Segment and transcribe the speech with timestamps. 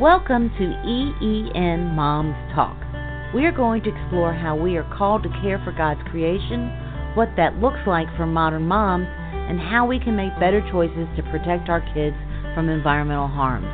[0.00, 2.76] Welcome to EEN Moms Talk.
[3.34, 6.70] We are going to explore how we are called to care for God's creation,
[7.16, 11.22] what that looks like for modern moms, and how we can make better choices to
[11.32, 12.14] protect our kids
[12.54, 13.66] from environmental harms.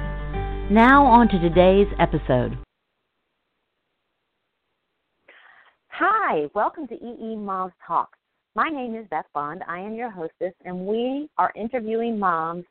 [0.73, 2.57] Now, on to today's episode.
[5.89, 8.09] Hi, welcome to EEN Moms Talk.
[8.55, 9.63] My name is Beth Bond.
[9.69, 12.65] I am your hostess, and we are interviewing moms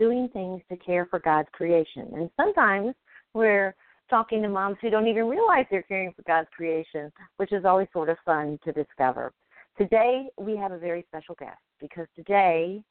[0.00, 2.10] doing things to care for God's creation.
[2.14, 2.94] And sometimes
[3.34, 3.74] we're
[4.08, 7.86] talking to moms who don't even realize they're caring for God's creation, which is always
[7.92, 9.32] sort of fun to discover.
[9.78, 12.82] Today, we have a very special guest because today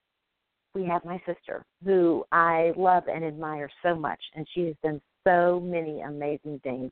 [0.74, 5.02] we have my sister who I love and admire so much, and she has done
[5.28, 6.92] so many amazing things.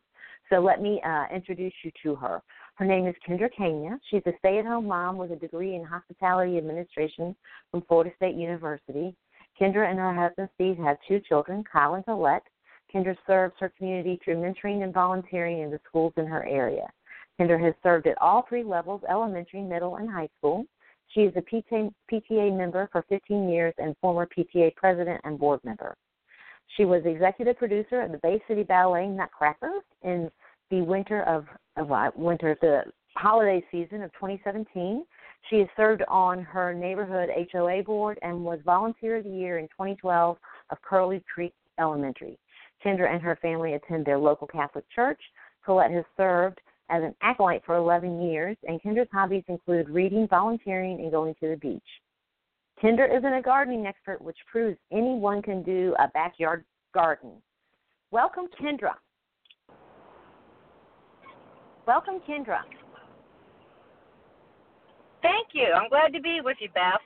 [0.49, 2.41] So let me uh, introduce you to her.
[2.75, 3.99] Her name is Kendra Kania.
[4.09, 7.35] She's a stay at home mom with a degree in hospitality administration
[7.71, 9.15] from Florida State University.
[9.59, 12.43] Kendra and her husband Steve have two children, Kyle and Colette.
[12.93, 16.87] Kendra serves her community through mentoring and volunteering in the schools in her area.
[17.39, 20.65] Kendra has served at all three levels elementary, middle, and high school.
[21.09, 25.59] She is a PTA, PTA member for 15 years and former PTA president and board
[25.63, 25.95] member.
[26.75, 29.71] She was executive producer of the Bay City Ballet Nutcracker
[30.03, 30.29] in
[30.69, 31.45] the winter of,
[31.77, 32.83] of uh, winter the
[33.15, 35.05] holiday season of 2017.
[35.49, 39.65] She has served on her neighborhood HOA board and was volunteer of the year in
[39.67, 40.37] 2012
[40.69, 42.37] of Curlew Creek Elementary.
[42.83, 45.19] Kendra and her family attend their local Catholic church.
[45.65, 50.99] Colette has served as an acolyte for 11 years, and Kendra's hobbies include reading, volunteering,
[50.99, 51.81] and going to the beach.
[52.81, 56.63] Kendra isn't a gardening expert, which proves anyone can do a backyard
[56.93, 57.31] garden.
[58.11, 58.93] Welcome, Kendra.
[61.87, 62.59] Welcome, Kendra.
[65.27, 65.73] Thank you.
[65.73, 67.01] I'm glad to be with you, Beth.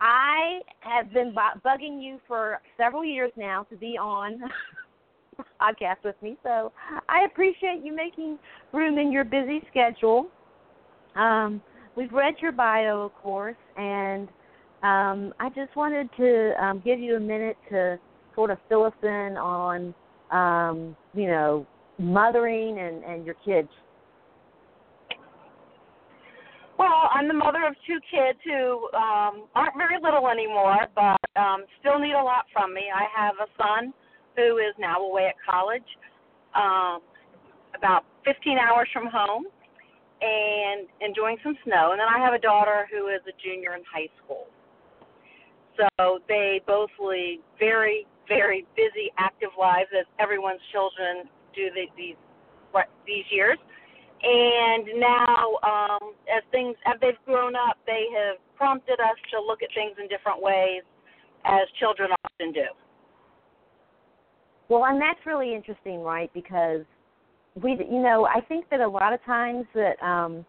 [0.00, 1.34] I have been
[1.64, 4.40] bugging you for several years now to be on
[5.60, 6.70] podcast with me, so
[7.08, 8.38] I appreciate you making
[8.72, 10.28] room in your busy schedule.
[11.16, 11.60] Um,
[11.96, 14.28] we've read your bio, of course, and
[14.84, 17.98] um, I just wanted to um, give you a minute to
[18.36, 19.92] sort of fill us in on,
[20.30, 21.66] um, you know,
[21.98, 23.70] mothering and, and your kids
[26.78, 31.64] well, I'm the mother of two kids who um, aren't very little anymore, but um,
[31.80, 32.88] still need a lot from me.
[32.94, 33.92] I have a son
[34.36, 35.86] who is now away at college,
[36.54, 37.00] um,
[37.74, 39.44] about 15 hours from home,
[40.20, 41.92] and enjoying some snow.
[41.92, 44.46] And then I have a daughter who is a junior in high school.
[45.76, 52.16] So they both lead very, very busy, active lives as everyone's children do the, these
[53.06, 53.56] these years
[54.22, 59.62] and now um, as things as they've grown up, they have prompted us to look
[59.62, 60.82] at things in different ways,
[61.44, 62.66] as children often do.
[64.68, 66.30] Well, and that's really interesting, right?
[66.34, 66.80] Because
[67.62, 70.44] we, you know, I think that a lot of times that um,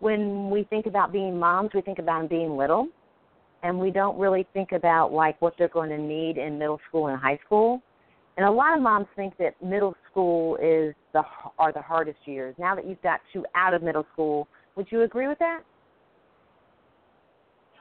[0.00, 2.88] when we think about being moms, we think about them being little,
[3.62, 7.08] and we don't really think about like what they're going to need in middle school
[7.08, 7.80] and high school.
[8.36, 11.22] And a lot of moms think that middle school is the
[11.58, 12.54] are the hardest years.
[12.58, 15.60] Now that you've got two out of middle school, would you agree with that?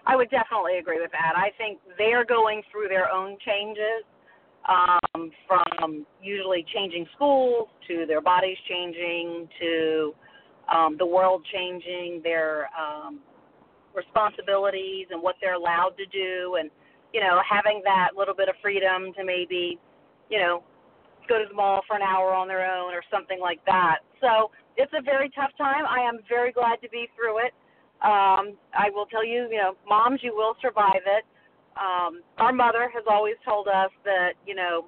[0.06, 1.34] I would definitely agree with that.
[1.36, 4.04] I think they're going through their own changes,
[4.68, 10.14] um, from usually changing schools to their bodies changing to
[10.74, 13.20] um, the world changing, their um,
[13.96, 16.70] responsibilities and what they're allowed to do, and
[17.14, 19.80] you know having that little bit of freedom to maybe
[20.30, 20.64] you know,
[21.30, 24.00] go to the mall for an hour on their own or something like that.
[24.20, 25.86] So it's a very tough time.
[25.88, 27.54] I am very glad to be through it.
[28.02, 31.24] Um, I will tell you, you know, moms, you will survive it.
[31.78, 34.86] Um, our mother has always told us that, you know,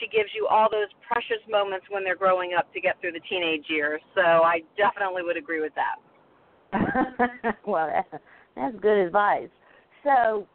[0.00, 3.20] she gives you all those precious moments when they're growing up to get through the
[3.28, 4.00] teenage years.
[4.14, 7.56] So I definitely would agree with that.
[7.66, 7.92] well,
[8.56, 9.50] that's, good advice.
[10.04, 10.46] So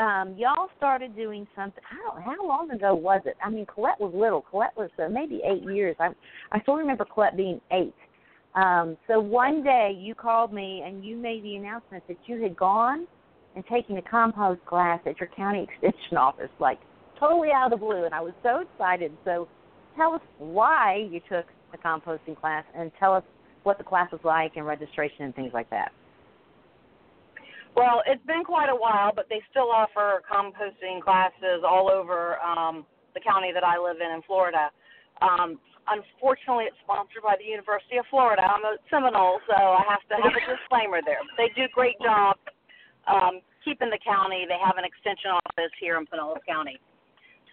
[0.00, 1.82] um, y'all started doing something.
[1.84, 3.36] How how long ago was it?
[3.44, 4.40] I mean, Colette was little.
[4.40, 5.94] Colette was uh, maybe eight years.
[6.00, 6.08] I
[6.52, 7.94] I still remember Colette being eight.
[8.54, 12.56] Um, so one day you called me and you made the announcement that you had
[12.56, 13.06] gone
[13.54, 16.78] and taken a compost class at your county extension office, like
[17.18, 18.04] totally out of the blue.
[18.04, 19.12] And I was so excited.
[19.24, 19.48] So
[19.96, 23.24] tell us why you took the composting class and tell us
[23.64, 25.92] what the class was like and registration and things like that.
[27.76, 32.84] Well, it's been quite a while, but they still offer composting classes all over um,
[33.14, 34.70] the county that I live in in Florida.
[35.22, 35.58] Um,
[35.88, 38.42] unfortunately, it's sponsored by the University of Florida.
[38.42, 41.22] I'm a Seminole, so I have to have a disclaimer there.
[41.38, 42.36] They do a great job
[43.06, 44.46] um, keeping the county.
[44.48, 46.78] They have an extension office here in Pinellas County.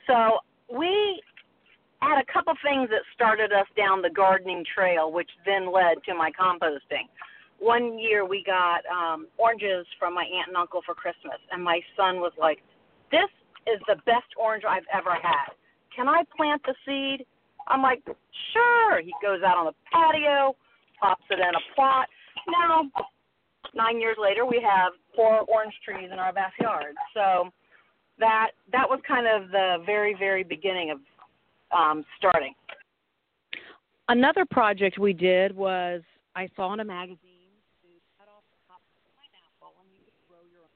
[0.08, 0.42] So
[0.72, 1.22] we
[2.02, 6.14] had a couple things that started us down the gardening trail, which then led to
[6.14, 7.10] my composting.
[7.60, 11.82] One year we got um, oranges from my aunt and uncle for Christmas, and my
[11.96, 12.60] son was like,
[13.12, 13.30] "This
[13.66, 15.54] is the best orange I've ever had.
[15.96, 17.26] Can I plant the seed?"
[17.68, 18.04] I'm like,
[18.54, 20.56] "Sure." He goes out on the patio,
[21.00, 22.08] pops it in a plot.
[22.48, 22.90] Now,
[23.74, 26.96] nine years later, we have four orange trees in our backyard.
[27.14, 27.52] So
[28.20, 31.00] that that was kind of the very very beginning of
[31.72, 32.54] um, starting.
[34.10, 36.02] Another project we did was
[36.36, 37.52] I saw in a magazine
[37.84, 40.72] to cut off the top of the pineapple and you could grow your own.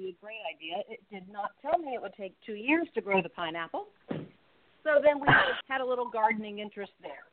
[0.00, 0.82] Be a great idea.
[0.88, 3.88] It did not tell me it would take two years to grow the pineapple.
[4.08, 5.26] So then we
[5.68, 7.28] had a little gardening interest there.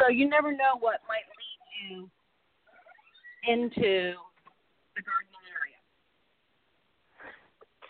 [0.00, 2.10] So you never know what might lead you
[3.52, 4.14] into
[4.96, 5.76] the gardening area.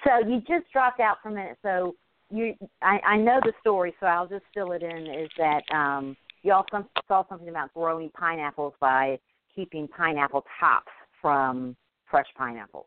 [0.02, 1.58] So you just dropped out for a minute.
[1.62, 1.94] So
[2.30, 5.06] you, I, I know the story, so I'll just fill it in.
[5.06, 9.20] Is that um, you also saw something about growing pineapples by
[9.54, 10.90] keeping pineapple tops
[11.22, 11.76] from
[12.10, 12.86] fresh pineapples?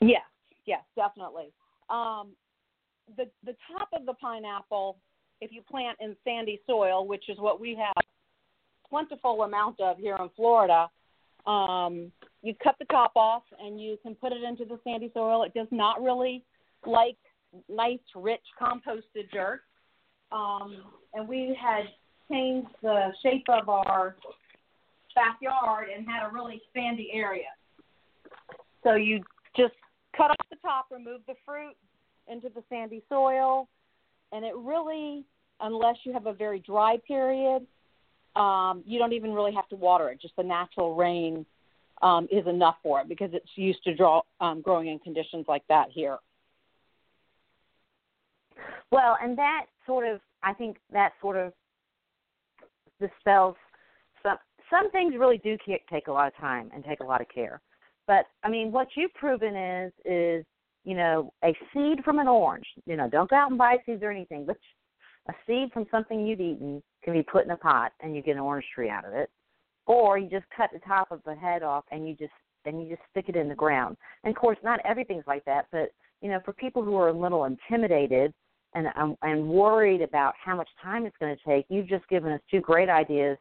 [0.00, 0.22] Yes,
[0.66, 1.52] yes, definitely.
[1.88, 2.30] Um,
[3.16, 4.98] the the top of the pineapple,
[5.40, 8.02] if you plant in sandy soil, which is what we have
[8.88, 10.88] plentiful amount of here in Florida,
[11.46, 12.10] um,
[12.42, 15.42] you cut the top off and you can put it into the sandy soil.
[15.44, 16.44] It does not really
[16.86, 17.16] like
[17.68, 19.60] nice, rich composted dirt.
[20.32, 20.82] Um,
[21.14, 21.84] and we had
[22.30, 24.16] changed the shape of our
[25.14, 27.48] backyard and had a really sandy area.
[28.82, 29.20] So you
[29.56, 29.74] just
[30.16, 31.74] cut off the top, remove the fruit
[32.28, 33.68] into the sandy soil,
[34.32, 35.24] and it really,
[35.60, 37.66] unless you have a very dry period,
[38.36, 40.20] um, you don't even really have to water it.
[40.20, 41.44] Just the natural rain
[42.02, 45.62] um, is enough for it because it's used to draw um, growing in conditions like
[45.68, 46.18] that here.
[48.92, 51.52] Well, and that sort of, I think that sort of
[53.00, 53.56] dispels
[54.22, 54.36] some
[54.70, 57.60] some things really do take a lot of time and take a lot of care.
[58.10, 60.44] But I mean, what you've proven is is
[60.82, 62.66] you know a seed from an orange.
[62.84, 64.56] You know, don't go out and buy seeds or anything, but
[65.28, 68.34] a seed from something you've eaten can be put in a pot and you get
[68.34, 69.30] an orange tree out of it.
[69.86, 72.32] Or you just cut the top of the head off and you just
[72.64, 73.96] and you just stick it in the ground.
[74.24, 77.16] And of course, not everything's like that, but you know, for people who are a
[77.16, 78.34] little intimidated
[78.74, 82.32] and um, and worried about how much time it's going to take, you've just given
[82.32, 83.38] us two great ideas.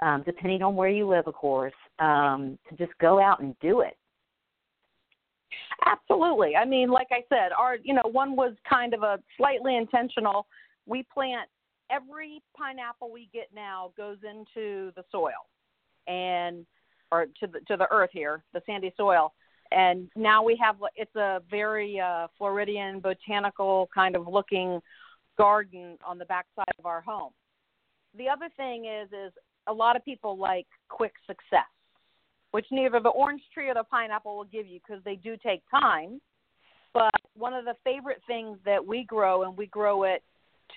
[0.00, 3.80] Um, depending on where you live, of course, um, to just go out and do
[3.80, 3.96] it.
[5.84, 6.56] Absolutely.
[6.56, 10.46] I mean, like I said, our you know one was kind of a slightly intentional.
[10.86, 11.48] We plant
[11.90, 15.46] every pineapple we get now goes into the soil,
[16.06, 16.66] and
[17.12, 19.32] or to the to the earth here, the sandy soil,
[19.70, 24.80] and now we have it's a very uh, Floridian botanical kind of looking
[25.38, 27.32] garden on the backside of our home.
[28.16, 29.32] The other thing is is
[29.66, 31.66] a lot of people like quick success,
[32.56, 35.60] which neither the orange tree or the pineapple will give you because they do take
[35.70, 36.22] time.
[36.94, 40.22] But one of the favorite things that we grow, and we grow it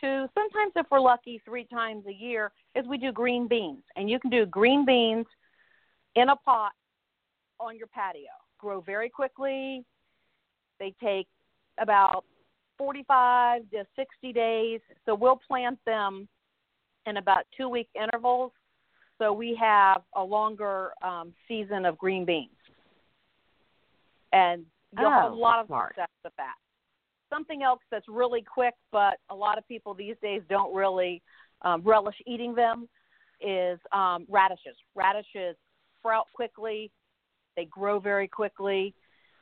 [0.01, 3.81] two, sometimes if we're lucky, three times a year, is we do green beans.
[3.95, 5.25] And you can do green beans
[6.17, 6.73] in a pot
[7.61, 8.23] on your patio
[8.57, 9.85] grow very quickly.
[10.81, 11.27] They take
[11.79, 12.25] about
[12.77, 14.81] 45 to 60 days.
[15.05, 16.27] So we'll plant them
[17.05, 18.51] in about two week intervals.
[19.19, 22.49] So we have a longer um, season of green beans.
[24.31, 24.65] And
[24.97, 25.89] you'll oh, have a lot of smart.
[25.91, 26.55] success with that.
[27.29, 31.21] Something else that's really quick, but a lot of people these days don't really
[31.61, 32.87] um, relish eating them,
[33.41, 34.75] is um, radishes.
[34.95, 35.55] Radishes
[35.99, 36.91] sprout quickly,
[37.55, 38.93] they grow very quickly.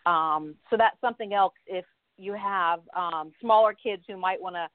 [0.06, 1.54] Um, so that's something else.
[1.68, 1.86] If
[2.18, 4.68] you have um, smaller kids who might want to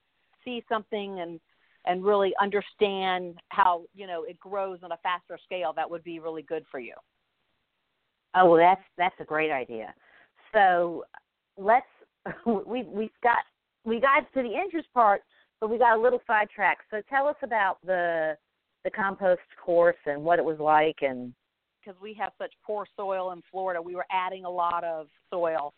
[0.44, 1.40] see something and
[1.84, 6.20] and really understand how you know it grows on a faster scale, that would be
[6.20, 6.94] really good for you.
[8.34, 9.94] Oh well, that's that's a great idea.
[10.52, 11.04] So
[11.56, 11.86] let's
[12.46, 13.38] we we've got
[13.84, 15.22] we got to the interest part,
[15.60, 16.82] but we got a little sidetracked.
[16.90, 18.36] So tell us about the
[18.84, 21.32] the compost course and what it was like and
[21.82, 25.74] because we have such poor soil in Florida, we were adding a lot of soil.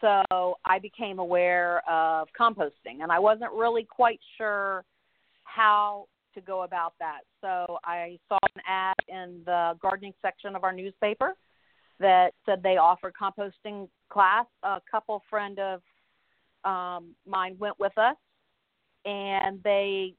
[0.00, 4.84] So I became aware of composting, and I wasn't really quite sure
[5.58, 7.20] how to go about that.
[7.40, 11.34] So I saw an ad in the gardening section of our newspaper
[11.98, 14.46] that said they offered composting class.
[14.62, 15.80] A couple friend of
[16.64, 18.16] um, mine went with us,
[19.04, 20.14] and they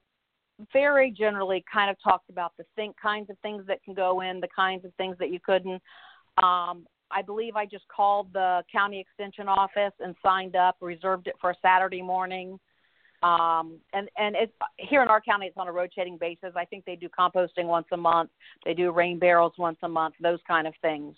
[0.73, 4.41] very generally kind of talked about the think kinds of things that can go in,
[4.41, 5.81] the kinds of things that you couldn't.
[6.43, 11.35] Um, I believe I just called the county extension office and signed up, reserved it
[11.39, 12.59] for a Saturday morning.
[13.21, 16.53] Um, and and it's here in our county, it's on a rotating basis.
[16.55, 18.29] I think they do composting once a month.
[18.63, 20.15] They do rain barrels once a month.
[20.21, 21.15] Those kind of things.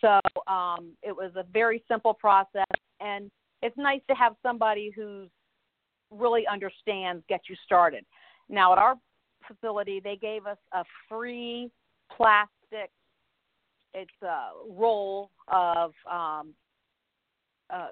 [0.00, 2.64] So um, it was a very simple process,
[3.00, 3.30] and
[3.62, 5.28] it's nice to have somebody who's
[6.12, 8.04] really understands get you started.
[8.48, 8.94] Now at our
[9.48, 11.70] facility, they gave us a free
[12.16, 12.90] plastic.
[13.94, 15.92] It's a roll of.
[16.10, 16.54] Um,
[17.68, 17.88] uh,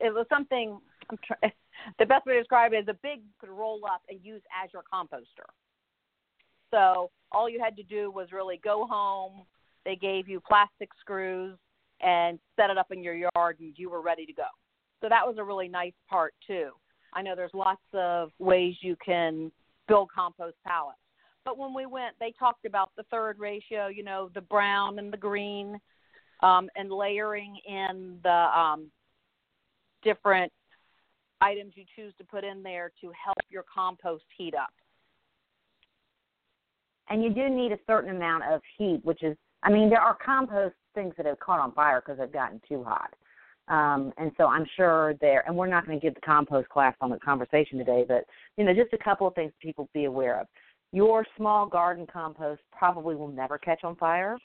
[0.00, 0.78] it was something.
[1.10, 1.52] I'm trying.
[1.98, 4.82] The best way to describe it is a big roll up and use as your
[4.92, 5.48] composter.
[6.70, 9.44] So all you had to do was really go home.
[9.84, 11.56] They gave you plastic screws
[12.00, 14.46] and set it up in your yard, and you were ready to go.
[15.00, 16.70] So that was a really nice part too.
[17.14, 19.50] I know there's lots of ways you can
[19.86, 20.98] build compost pallets.
[21.44, 25.10] But when we went, they talked about the third ratio, you know, the brown and
[25.10, 25.80] the green,
[26.40, 28.90] um, and layering in the um,
[30.02, 30.52] different
[31.40, 34.70] items you choose to put in there to help your compost heat up.
[37.10, 40.16] And you do need a certain amount of heat, which is, I mean, there are
[40.24, 43.14] compost things that have caught on fire because they've gotten too hot.
[43.68, 46.94] Um, and so I'm sure there, and we're not going to give the compost class
[47.00, 48.24] on the conversation today, but
[48.56, 50.46] you know, just a couple of things people be aware of.
[50.92, 54.38] Your small garden compost probably will never catch on fire,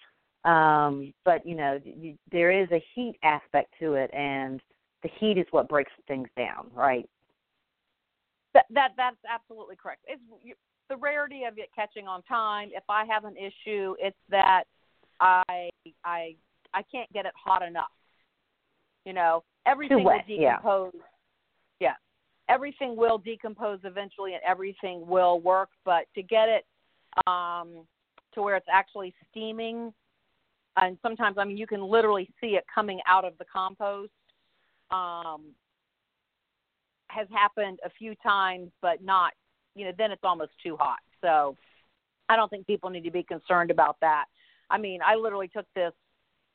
[0.44, 4.62] um, but you know, you, there is a heat aspect to it, and
[5.04, 7.08] the heat is what breaks things down, right?
[8.54, 10.02] That that that's absolutely correct.
[10.08, 10.56] It's you,
[10.90, 12.70] the rarity of it catching on time.
[12.74, 14.64] If I have an issue, it's that
[15.20, 15.70] I
[16.04, 16.36] I
[16.74, 17.92] I can't get it hot enough
[19.06, 20.92] you know, everything wet, will decompose.
[21.80, 21.88] Yeah.
[21.88, 21.94] yeah.
[22.50, 26.66] Everything will decompose eventually and everything will work, but to get it
[27.28, 27.86] um
[28.34, 29.94] to where it's actually steaming
[30.78, 34.10] and sometimes I mean you can literally see it coming out of the compost
[34.94, 35.44] um
[37.08, 39.34] has happened a few times but not
[39.76, 41.00] you know then it's almost too hot.
[41.22, 41.56] So
[42.30, 44.26] I don't think people need to be concerned about that.
[44.70, 45.94] I mean, I literally took this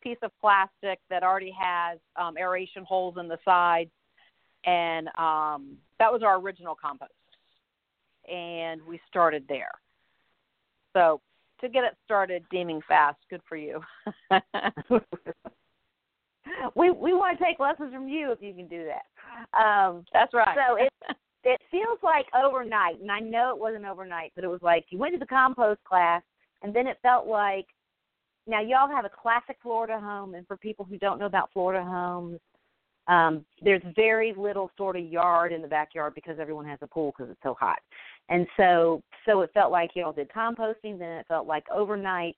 [0.03, 3.91] piece of plastic that already has um, aeration holes in the sides,
[4.65, 7.13] and um, that was our original compost.
[8.31, 9.71] And we started there.
[10.95, 11.21] So
[11.61, 13.81] to get it started deeming fast, good for you.
[16.75, 19.59] we we want to take lessons from you if you can do that.
[19.59, 20.57] Um, That's right.
[20.57, 20.93] So it
[21.45, 24.99] it feels like overnight, and I know it wasn't overnight, but it was like you
[24.99, 26.23] went to the compost class,
[26.63, 27.67] and then it felt like
[28.47, 31.85] now y'all have a classic Florida home, and for people who don't know about Florida
[31.85, 32.41] homes,
[33.07, 37.13] um, there's very little sort of yard in the backyard because everyone has a pool
[37.17, 37.79] because it's so hot,
[38.29, 40.99] and so so it felt like y'all did composting.
[40.99, 42.37] Then it felt like overnight,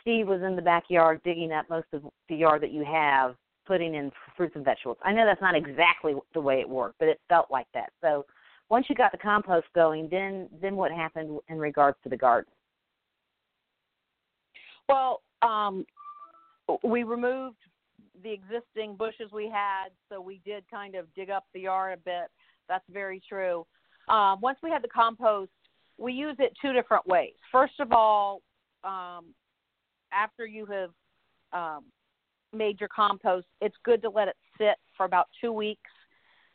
[0.00, 3.94] Steve was in the backyard digging up most of the yard that you have, putting
[3.94, 4.98] in fruits and vegetables.
[5.04, 7.92] I know that's not exactly the way it worked, but it felt like that.
[8.00, 8.24] So
[8.68, 12.52] once you got the compost going, then then what happened in regards to the garden?
[14.88, 15.84] Well, um,
[16.82, 17.56] we removed
[18.22, 22.02] the existing bushes we had, so we did kind of dig up the yard a
[22.02, 22.30] bit.
[22.68, 23.66] That's very true.
[24.08, 25.50] Um, once we had the compost,
[25.98, 27.34] we use it two different ways.
[27.52, 28.42] First of all,
[28.84, 29.26] um,
[30.12, 30.90] after you have
[31.52, 31.84] um,
[32.52, 35.90] made your compost, it's good to let it sit for about two weeks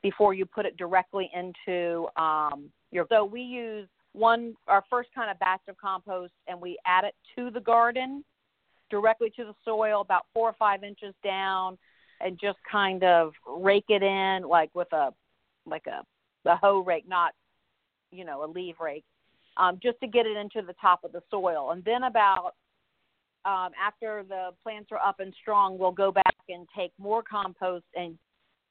[0.01, 3.05] before you put it directly into um, your.
[3.09, 7.15] So we use one our first kind of batch of compost, and we add it
[7.35, 8.23] to the garden
[8.89, 11.77] directly to the soil, about four or five inches down,
[12.21, 15.11] and just kind of rake it in like with a
[15.65, 16.03] like a
[16.43, 17.33] the hoe rake, not
[18.11, 19.05] you know a leaf rake,
[19.57, 21.71] um, just to get it into the top of the soil.
[21.71, 22.53] And then about
[23.45, 27.85] um, after the plants are up and strong, we'll go back and take more compost
[27.95, 28.17] and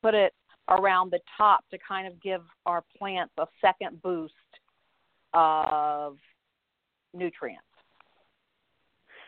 [0.03, 0.33] put it
[0.69, 4.35] around the top to kind of give our plants a second boost
[5.35, 6.17] of
[7.13, 7.65] nutrients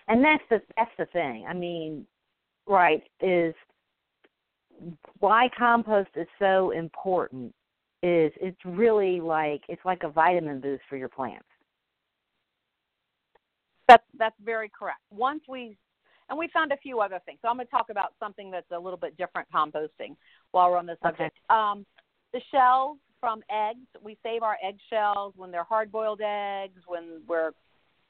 [0.09, 1.47] and that's the that's the thing.
[1.49, 2.07] I mean,
[2.67, 3.55] right is
[5.21, 7.55] why compost is so important
[8.03, 11.47] is it's really like it's like a vitamin boost for your plants.
[13.89, 15.01] That's that's very correct.
[15.11, 15.77] Once we
[16.29, 17.39] and we found a few other things.
[17.43, 20.17] So I'm going to talk about something that's a little bit different composting
[20.51, 21.39] while we're on the subject.
[21.51, 21.61] Okay.
[21.61, 21.87] Um,
[22.33, 27.23] the shells from eggs, we save our egg shells when they're hard boiled eggs, when
[27.29, 27.53] we're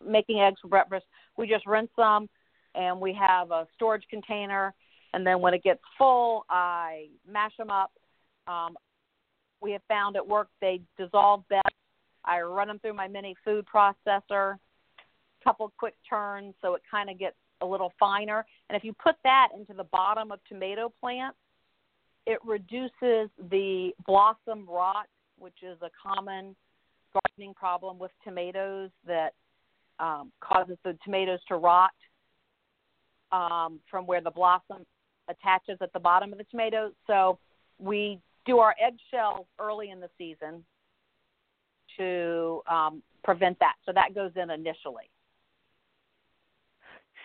[0.04, 1.04] making eggs for breakfast,
[1.36, 2.28] we just rinse them
[2.74, 4.74] and we have a storage container.
[5.14, 7.92] And then when it gets full, I mash them up.
[8.46, 8.76] Um,
[9.60, 11.74] we have found at work they dissolve best.
[12.24, 14.56] I run them through my mini food processor,
[15.46, 18.44] couple quick turns so it kind of gets a little finer.
[18.68, 21.38] And if you put that into the bottom of tomato plants,
[22.26, 25.06] it reduces the blossom rot,
[25.38, 26.56] which is a common
[27.12, 29.34] gardening problem with tomatoes that
[30.00, 31.92] um, causes the tomatoes to rot
[33.30, 34.84] um, from where the blossom
[35.28, 36.90] attaches at the bottom of the tomato.
[37.06, 37.38] So
[37.78, 40.64] we do our eggshell early in the season
[41.96, 43.74] to um, prevent that.
[43.86, 45.10] So that goes in initially.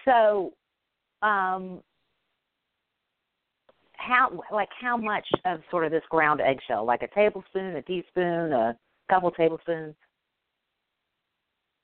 [0.06, 0.54] So,
[1.22, 1.82] um,
[3.94, 6.86] how like how much of sort of this ground eggshell?
[6.86, 8.78] Like a tablespoon, a teaspoon, a
[9.10, 9.96] couple tablespoons?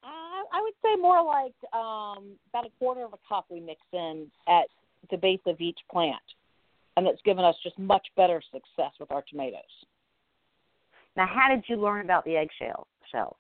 [0.04, 3.82] Uh, I would say more like um, about a quarter of a cup we mix
[3.94, 4.66] in at
[5.12, 6.22] the base of each plant,
[6.96, 9.62] and it's given us just much better success with our tomatoes.
[11.16, 13.36] Now, how did you learn about the eggshell shells?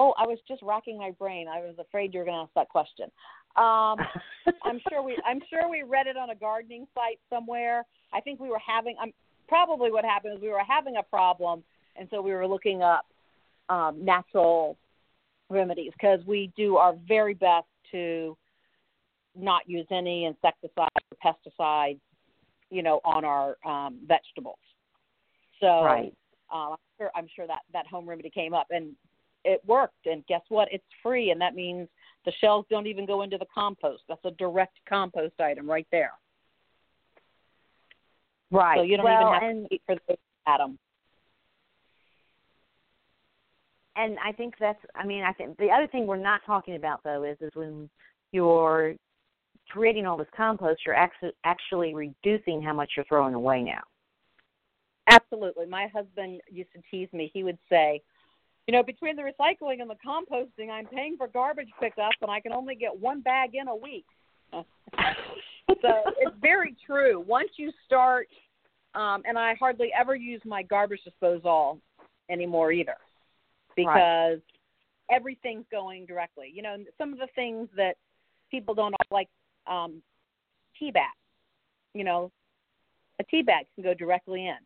[0.00, 1.48] Oh, I was just racking my brain.
[1.48, 3.10] I was afraid you were going to ask that question.
[3.56, 3.98] Um,
[4.64, 7.84] I'm sure we I'm sure we read it on a gardening site somewhere.
[8.12, 8.96] I think we were having.
[9.00, 9.12] I'm
[9.48, 11.62] probably what happened is we were having a problem,
[11.96, 13.06] and so we were looking up
[13.68, 14.76] um, natural
[15.50, 18.36] remedies because we do our very best to
[19.36, 22.00] not use any insecticides or pesticides,
[22.70, 24.58] you know, on our um, vegetables.
[25.60, 26.14] So right.
[26.52, 28.94] uh, I'm sure I'm sure that that home remedy came up and
[29.44, 30.06] it worked.
[30.06, 30.68] And guess what?
[30.70, 31.88] It's free, and that means
[32.28, 34.02] the shells don't even go into the compost.
[34.06, 36.12] That's a direct compost item right there.
[38.50, 38.76] Right.
[38.76, 40.16] So you don't well, even have and, to wait for the
[40.46, 40.78] atom.
[43.96, 44.78] And I think that's.
[44.94, 47.88] I mean, I think the other thing we're not talking about though is is when
[48.32, 48.94] you're
[49.70, 53.80] creating all this compost, you're actually actually reducing how much you're throwing away now.
[55.08, 55.64] Absolutely.
[55.64, 57.30] My husband used to tease me.
[57.32, 58.02] He would say,
[58.68, 62.38] you know, between the recycling and the composting, I'm paying for garbage pickup, and I
[62.38, 64.04] can only get one bag in a week.
[64.52, 64.62] so
[66.18, 67.24] it's very true.
[67.26, 68.28] Once you start,
[68.94, 71.80] um, and I hardly ever use my garbage disposal
[72.28, 72.96] anymore either,
[73.74, 74.42] because right.
[75.10, 76.52] everything's going directly.
[76.54, 77.94] You know, some of the things that
[78.50, 79.28] people don't like,
[79.66, 80.02] um,
[80.78, 81.04] tea bag.
[81.94, 82.30] You know,
[83.18, 84.58] a tea bag can go directly in.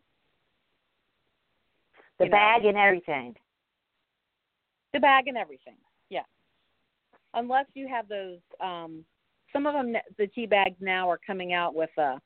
[2.18, 2.70] The you bag know.
[2.70, 3.37] and everything.
[4.92, 5.76] The bag and everything.
[6.11, 6.22] Yeah.
[7.35, 9.05] Unless you have those um
[9.52, 12.20] some of them the tea bags now are coming out with a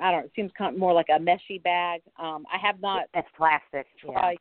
[0.00, 2.02] I don't know, it seems kind of more like a meshy bag.
[2.18, 3.86] Um I have not That's plastic.
[4.00, 4.38] tried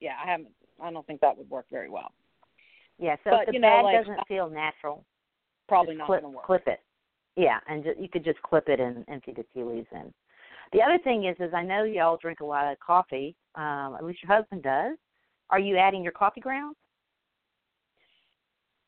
[0.00, 0.10] yeah.
[0.10, 0.48] yeah, I haven't
[0.82, 2.12] I don't think that would work very well.
[2.98, 5.04] Yeah, so But, if the you know, bag like, doesn't feel natural,
[5.68, 6.46] Probably not clip, going to work.
[6.46, 6.80] clip it.
[7.36, 10.12] Yeah, and ju- you could just clip it and empty the tea leaves in.
[10.72, 13.34] The other thing is, is I know y'all drink a lot of coffee.
[13.54, 14.96] Um, at least your husband does.
[15.50, 16.76] Are you adding your coffee grounds?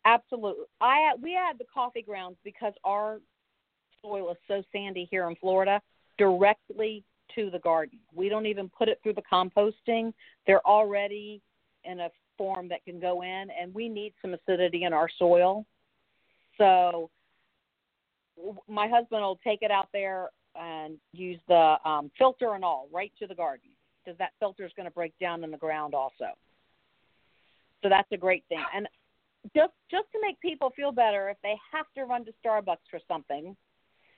[0.04, 0.64] Absolutely.
[0.80, 3.20] I we add the coffee grounds because our
[4.02, 5.80] soil is so sandy here in Florida
[6.16, 7.98] directly to the garden.
[8.14, 10.12] We don't even put it through the composting.
[10.46, 11.42] They're already
[11.84, 15.66] in a form that can go in and we need some acidity in our soil.
[16.58, 17.10] So
[18.68, 23.12] my husband will take it out there and use the um, filter and all right
[23.18, 23.70] to the garden
[24.06, 26.36] because that filter is going to break down in the ground also.
[27.82, 28.62] So that's a great thing.
[28.74, 28.88] And
[29.54, 33.00] just just to make people feel better, if they have to run to Starbucks for
[33.06, 33.56] something,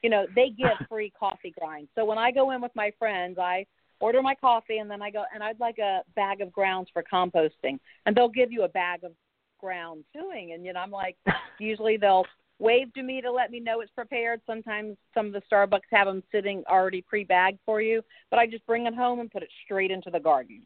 [0.02, 1.88] you know, they give free coffee grinds.
[1.94, 3.66] So when I go in with my friends, I
[4.00, 7.02] order my coffee and then I go and I'd like a bag of grounds for
[7.02, 9.12] composting, and they'll give you a bag of
[9.58, 10.52] ground doing.
[10.52, 11.16] And you know, I'm like,
[11.58, 12.26] usually they'll
[12.58, 14.40] wave to me to let me know it's prepared.
[14.46, 18.66] Sometimes some of the Starbucks have them sitting already pre-bagged for you, but I just
[18.66, 20.62] bring it home and put it straight into the garden.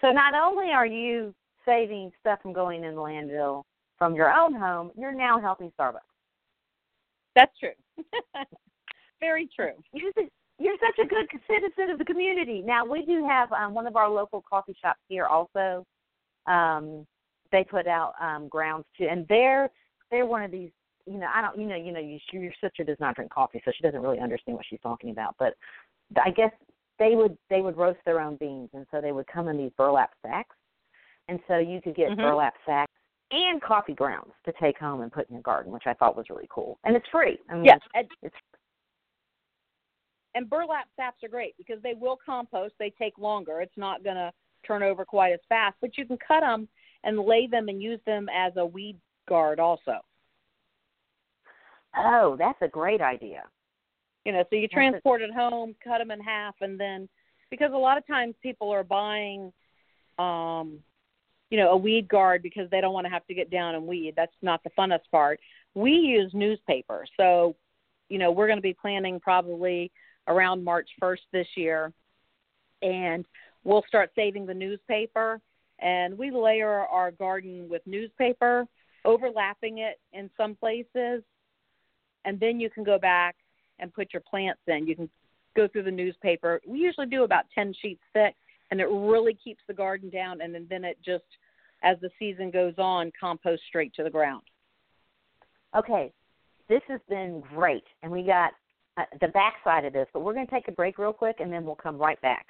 [0.00, 1.34] So not only are you
[1.66, 3.64] saving stuff from going in the landfill
[3.98, 5.98] from your own home, you're now helping Starbucks.
[7.34, 7.70] That's true.
[9.20, 9.72] Very true.
[9.92, 10.12] You're,
[10.58, 12.62] you're such a good citizen of the community.
[12.64, 15.84] Now we do have um, one of our local coffee shops here also.
[16.46, 17.06] Um,
[17.52, 19.70] they put out um, grounds too, and they're
[20.10, 20.70] they're one of these.
[21.08, 21.58] You know, I don't.
[21.58, 24.20] You know, you know, you, your sister does not drink coffee, so she doesn't really
[24.20, 25.36] understand what she's talking about.
[25.38, 25.54] But
[26.22, 26.52] I guess
[26.98, 29.72] they would they would roast their own beans, and so they would come in these
[29.76, 30.56] burlap sacks,
[31.28, 32.22] and so you could get Mhm.
[32.22, 32.92] burlap sacks
[33.30, 36.30] and coffee grounds to take home and put in your garden, which I thought was
[36.30, 37.38] really cool, and it's free.
[37.48, 38.36] I mean, Yes, and, it's
[40.34, 42.74] and burlap sacks are great because they will compost.
[42.78, 43.60] They take longer.
[43.60, 44.32] It's not going to
[44.66, 46.68] turn over quite as fast, but you can cut them
[47.04, 50.00] and lay them and use them as a weed guard also.
[51.98, 53.42] Oh, that's a great idea.
[54.24, 57.08] You know, so you transport it home, cut them in half, and then
[57.50, 59.52] because a lot of times people are buying
[60.18, 60.80] um
[61.50, 63.86] you know, a weed guard because they don't want to have to get down and
[63.86, 64.14] weed.
[64.16, 65.40] That's not the funnest part.
[65.74, 67.06] We use newspaper.
[67.16, 67.56] So,
[68.08, 69.90] you know, we're going to be planting probably
[70.26, 71.92] around March 1st this year.
[72.82, 73.26] And
[73.64, 75.40] we'll start saving the newspaper
[75.80, 78.66] and we layer our garden with newspaper,
[79.04, 81.22] overlapping it in some places.
[82.28, 83.36] And then you can go back
[83.78, 84.86] and put your plants in.
[84.86, 85.08] You can
[85.56, 86.60] go through the newspaper.
[86.66, 88.34] We usually do about 10 sheets thick
[88.70, 91.24] and it really keeps the garden down and then, then it just
[91.82, 94.42] as the season goes on compost straight to the ground
[95.74, 96.12] okay
[96.68, 98.52] this has been great and we got
[98.98, 101.50] uh, the backside of this but we're going to take a break real quick and
[101.50, 102.48] then we'll come right back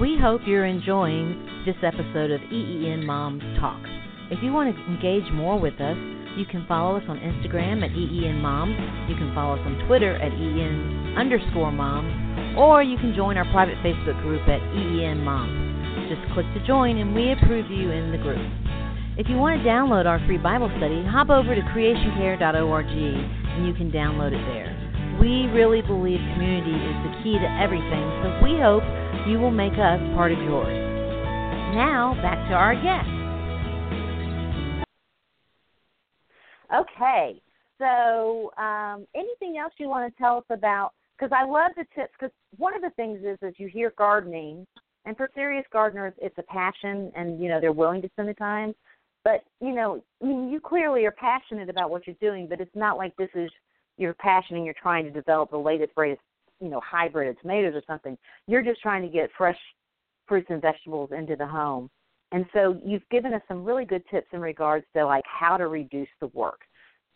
[0.00, 3.80] we hope you're enjoying this episode of EEN Moms Talk.
[4.28, 5.94] If you want to engage more with us,
[6.34, 8.74] you can follow us on Instagram at EEN Moms.
[9.08, 12.10] You can follow us on Twitter at EEN underscore Moms.
[12.58, 16.10] Or you can join our private Facebook group at EEN Moms.
[16.10, 18.42] Just click to join and we approve you in the group.
[19.14, 23.74] If you want to download our free Bible study, hop over to creationcare.org and you
[23.78, 24.74] can download it there.
[25.22, 28.82] We really believe community is the key to everything, so we hope
[29.30, 30.74] you will make us part of yours.
[31.78, 33.25] Now, back to our guest.
[36.74, 37.40] Okay.
[37.78, 40.92] So, um, anything else you want to tell us about?
[41.18, 42.12] Because I love the tips.
[42.18, 44.66] Because one of the things is, as you hear gardening,
[45.04, 48.34] and for serious gardeners, it's a passion, and you know they're willing to spend the
[48.34, 48.74] time.
[49.24, 52.74] But you know, I mean, you clearly are passionate about what you're doing, but it's
[52.74, 53.50] not like this is
[53.98, 56.20] your passion and you're trying to develop the latest, greatest,
[56.60, 58.16] you know, hybrid of tomatoes or something.
[58.46, 59.58] You're just trying to get fresh
[60.26, 61.90] fruits and vegetables into the home.
[62.32, 65.68] And so you've given us some really good tips in regards to like how to
[65.68, 66.60] reduce the work.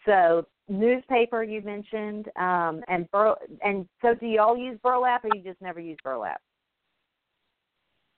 [0.06, 5.34] So newspaper you mentioned, um, and bur- and so do you all use burlap, or
[5.34, 6.40] you just never use burlap?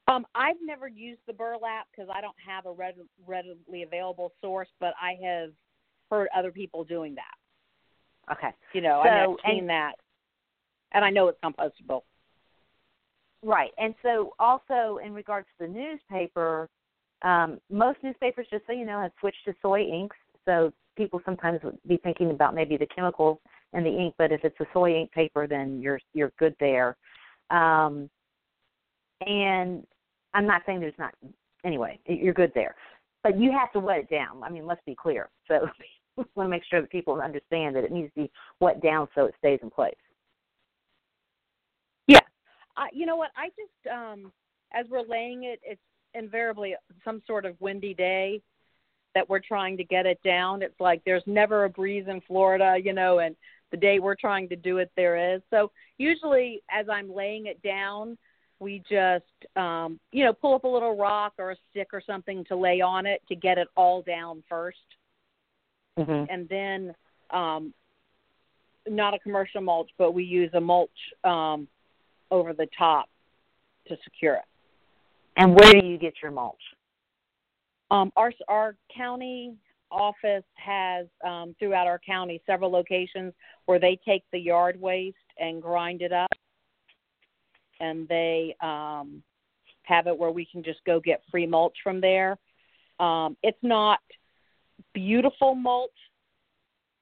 [0.09, 2.73] Um, I've never used the burlap because I don't have a
[3.27, 5.51] readily available source, but I have
[6.11, 8.33] heard other people doing that.
[8.33, 8.51] Okay.
[8.75, 9.93] You know, so, I've seen and, that,
[10.93, 12.03] and I know it's compostable.
[13.45, 16.69] Right, and so also in regards to the newspaper,
[17.23, 20.17] um, most newspapers, just so you know, have switched to soy inks.
[20.45, 23.39] So people sometimes would be thinking about maybe the chemicals
[23.73, 26.97] and the ink, but if it's a soy ink paper, then you're you're good there.
[27.51, 28.11] Um,
[29.27, 29.87] and
[30.35, 31.15] I'm not saying there's not.
[31.65, 32.75] Anyway, you're good there,
[33.23, 34.43] but you have to wet it down.
[34.43, 35.31] I mean, let's be clear.
[35.47, 35.69] So
[36.17, 38.31] we want to make sure that people understand that it needs to be
[38.61, 39.95] wet down so it stays in place.
[42.09, 42.19] Yeah,
[42.77, 43.31] uh, you know what?
[43.37, 44.33] I just um,
[44.75, 45.81] as we're laying it, it's
[46.15, 48.43] invariably some sort of windy day
[49.15, 50.63] that we're trying to get it down.
[50.63, 53.37] It's like there's never a breeze in Florida, you know, and
[53.71, 55.43] the day we're trying to do it, there is.
[55.51, 58.17] So usually, as I'm laying it down,
[58.59, 59.25] we just,
[59.57, 62.81] um, you know, pull up a little rock or a stick or something to lay
[62.81, 64.73] on it to get it all down 1st
[65.99, 66.25] mm-hmm.
[66.31, 66.95] and then
[67.31, 67.75] um,
[68.89, 70.91] not a commercial mulch, but we use a mulch
[71.25, 71.67] um,
[72.31, 73.09] over the top
[73.89, 74.45] to secure it.
[75.37, 76.61] And where do you get your mulch?
[77.91, 79.55] Um, our our county
[79.91, 83.35] office has um, throughout our county several locations
[83.67, 86.31] where they take the yard waste and grind it up,
[87.81, 89.23] and they um,
[89.83, 92.39] have it where we can just go get free mulch from there.
[92.99, 94.01] Um, it's not
[94.95, 95.91] beautiful mulch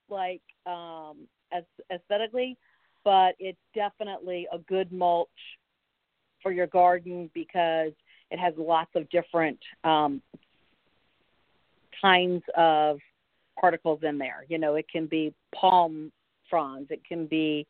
[0.08, 2.56] like um, as aesthetically,
[3.04, 5.28] but it's definitely a good mulch
[6.42, 7.92] for your garden because
[8.30, 10.22] it has lots of different um,
[12.00, 12.98] kinds of
[13.60, 14.44] particles in there.
[14.48, 16.12] You know, it can be palm
[16.48, 17.66] fronds, it can be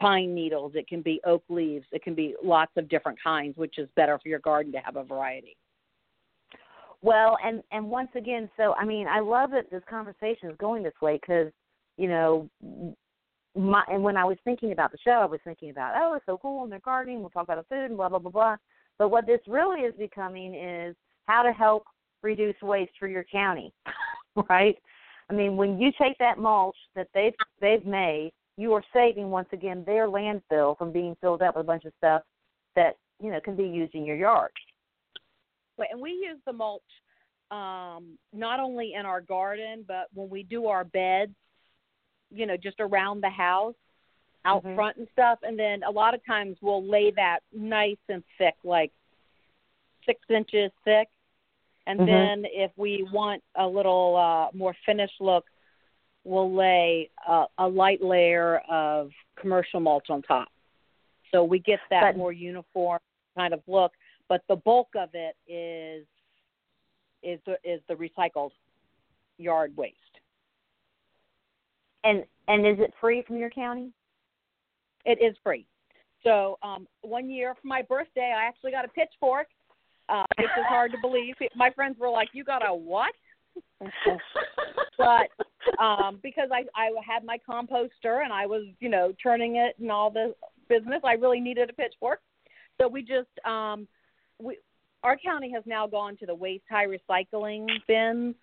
[0.00, 3.78] pine needles, it can be oak leaves, it can be lots of different kinds, which
[3.78, 5.56] is better for your garden to have a variety.
[7.02, 10.84] Well, and and once again, so I mean, I love that this conversation is going
[10.84, 11.52] this way because
[11.96, 12.48] you know,
[13.56, 16.26] my and when I was thinking about the show, I was thinking about oh, it's
[16.26, 17.20] so cool and they're gardening.
[17.20, 18.56] We'll talk about the food and blah blah blah blah.
[19.02, 20.94] But what this really is becoming is
[21.26, 21.82] how to help
[22.22, 23.72] reduce waste for your county,
[24.48, 24.76] right?
[25.28, 29.48] I mean, when you take that mulch that they've they've made, you are saving once
[29.52, 32.22] again their landfill from being filled up with a bunch of stuff
[32.76, 34.52] that you know can be used in your yard.
[35.76, 36.80] Right, and we use the mulch
[37.50, 41.34] um, not only in our garden, but when we do our beds,
[42.30, 43.74] you know, just around the house,
[44.44, 44.74] out mm-hmm.
[44.74, 45.38] front and stuff.
[45.42, 48.92] And then a lot of times we'll lay that nice and thick, like
[50.06, 51.08] six inches thick
[51.86, 52.06] and mm-hmm.
[52.06, 55.44] then if we want a little uh, more finished look,
[56.24, 60.48] we'll lay a, a light layer of commercial mulch on top.
[61.32, 63.00] So we get that but, more uniform
[63.36, 63.92] kind of look,
[64.28, 66.06] but the bulk of it is
[67.22, 68.50] is the, is the recycled
[69.38, 69.96] yard waste.
[72.04, 73.92] And and is it free from your county?
[75.04, 75.66] It is free.
[76.22, 79.48] So um, one year for my birthday, I actually got a pitchfork,
[80.08, 81.34] uh, which is hard to believe.
[81.56, 83.12] My friends were like, "You got a what?"
[84.98, 89.74] but um, because I I had my composter and I was you know turning it
[89.80, 90.34] and all the
[90.68, 92.20] business, I really needed a pitchfork.
[92.80, 93.86] So we just um,
[94.38, 94.58] we
[95.02, 98.34] our county has now gone to the waste high recycling bins,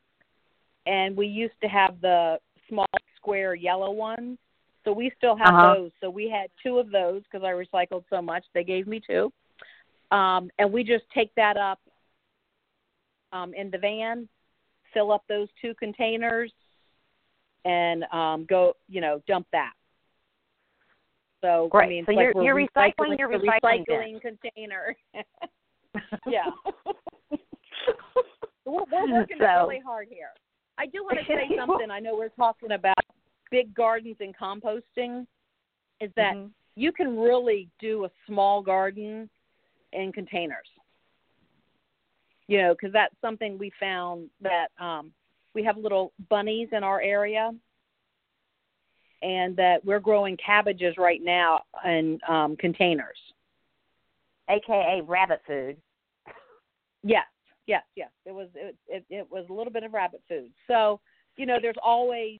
[0.85, 4.37] and we used to have the small square yellow ones.
[4.85, 5.73] So we still have Uh-huh.
[5.75, 5.91] those.
[6.01, 8.45] So we had two of those because I recycled so much.
[8.53, 9.31] They gave me two,
[10.11, 11.79] um, and we just take that up
[13.31, 14.27] um, in the van,
[14.93, 16.51] fill up those two containers,
[17.65, 19.73] and um, go, you know, dump that.
[21.41, 21.85] So Great.
[21.85, 24.95] I mean, So like you're- you're recycling your recycling recycling container.
[26.27, 26.45] yeah.
[28.65, 30.29] we're, we're working So- really hard here.
[30.77, 31.91] I do want to say something.
[31.91, 32.95] I know we're talking about
[33.49, 35.25] big gardens and composting.
[35.99, 36.51] Is that Mhm.
[36.75, 39.29] you can really do a small garden
[39.91, 40.67] in containers.
[42.47, 45.13] You know, because that's something we found that um,
[45.53, 47.53] we have little bunnies in our area,
[49.21, 53.17] and that we're growing cabbages right now in um, containers.
[54.49, 55.77] AKA rabbit food.
[57.03, 57.27] Yes,
[57.67, 58.09] yes, yes.
[58.25, 60.51] It was it, it it was a little bit of rabbit food.
[60.67, 60.99] So
[61.37, 62.39] you know, there's always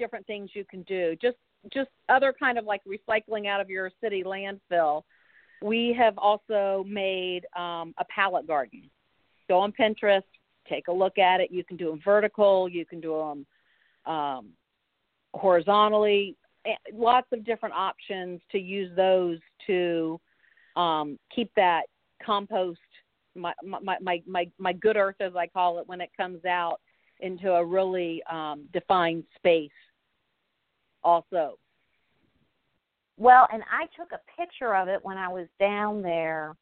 [0.00, 1.14] different things you can do.
[1.22, 1.36] Just
[1.72, 5.02] just other kind of like recycling out of your city landfill.
[5.62, 8.90] We have also made um, a pallet garden.
[9.46, 10.22] Go on Pinterest,
[10.68, 11.50] take a look at it.
[11.52, 12.66] You can do them vertical.
[12.68, 13.12] You can do
[14.06, 14.48] them um,
[15.34, 16.34] horizontally.
[16.94, 20.18] Lots of different options to use those to
[20.76, 21.82] um, keep that
[22.24, 22.78] compost
[23.34, 26.80] my my my my my good earth as I call it when it comes out
[27.20, 29.70] into a really um defined space
[31.02, 31.58] also.
[33.18, 36.56] Well, and I took a picture of it when I was down there.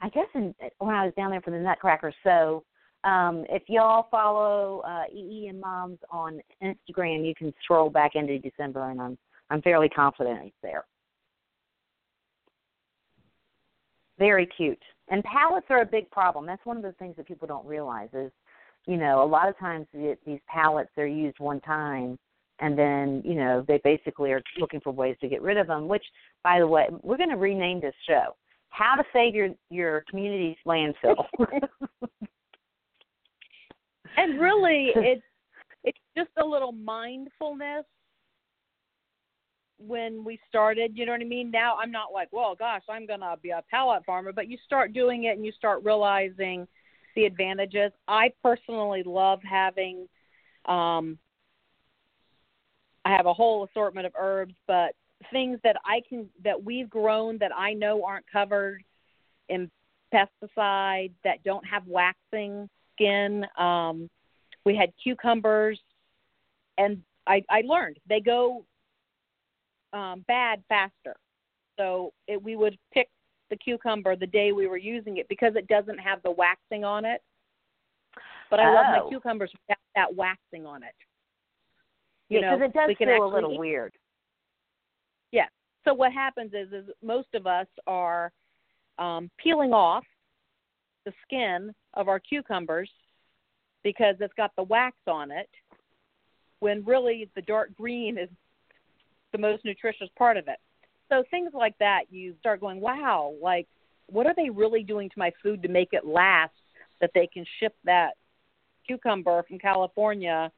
[0.00, 2.12] I guess in, when I was down there for the Nutcracker.
[2.22, 2.64] So,
[3.04, 8.90] um, if y'all follow uh, EEN Moms on Instagram, you can scroll back into December,
[8.90, 9.18] and I'm
[9.50, 10.84] I'm fairly confident it's there.
[14.18, 14.82] Very cute.
[15.08, 16.46] And palettes are a big problem.
[16.46, 18.32] That's one of the things that people don't realize is,
[18.86, 22.18] you know, a lot of times the, these palettes they're used one time,
[22.60, 25.88] and then you know they basically are looking for ways to get rid of them.
[25.88, 26.04] Which,
[26.42, 28.36] by the way, we're going to rename this show
[28.70, 31.24] "How to Save Your Your Community's Landfill."
[34.16, 35.22] And really it's
[35.84, 37.84] it's just a little mindfulness
[39.78, 41.50] when we started, you know what I mean?
[41.50, 44.56] Now I'm not like, well, gosh, I'm going to be a pallet farmer, but you
[44.64, 46.66] start doing it and you start realizing
[47.14, 47.92] the advantages.
[48.08, 50.08] I personally love having
[50.64, 51.18] um
[53.06, 54.96] I have a whole assortment of herbs, but
[55.30, 58.82] things that I can that we've grown that I know aren't covered
[59.48, 59.70] in
[60.12, 63.46] pesticide that don't have waxing skin.
[63.56, 64.10] Um,
[64.64, 65.78] we had cucumbers,
[66.78, 68.64] and I, I learned they go
[69.92, 71.14] um, bad faster.
[71.78, 73.08] So it, we would pick
[73.50, 77.04] the cucumber the day we were using it because it doesn't have the waxing on
[77.04, 77.22] it.
[78.50, 79.04] But I love Oh.
[79.04, 80.94] my cucumbers without that waxing on it.
[82.28, 83.92] You yeah, know, it does we can feel a little weird.
[85.32, 85.46] Yeah.
[85.84, 88.32] So what happens is, is most of us are
[88.98, 90.04] um, peeling off
[91.04, 92.90] the skin of our cucumbers
[93.84, 95.48] because it's got the wax on it,
[96.58, 98.28] when really the dark green is
[99.32, 100.58] the most nutritious part of it.
[101.08, 103.68] So things like that, you start going, wow, like
[104.08, 106.52] what are they really doing to my food to make it last
[107.00, 108.14] that they can ship that
[108.86, 110.50] cucumber from California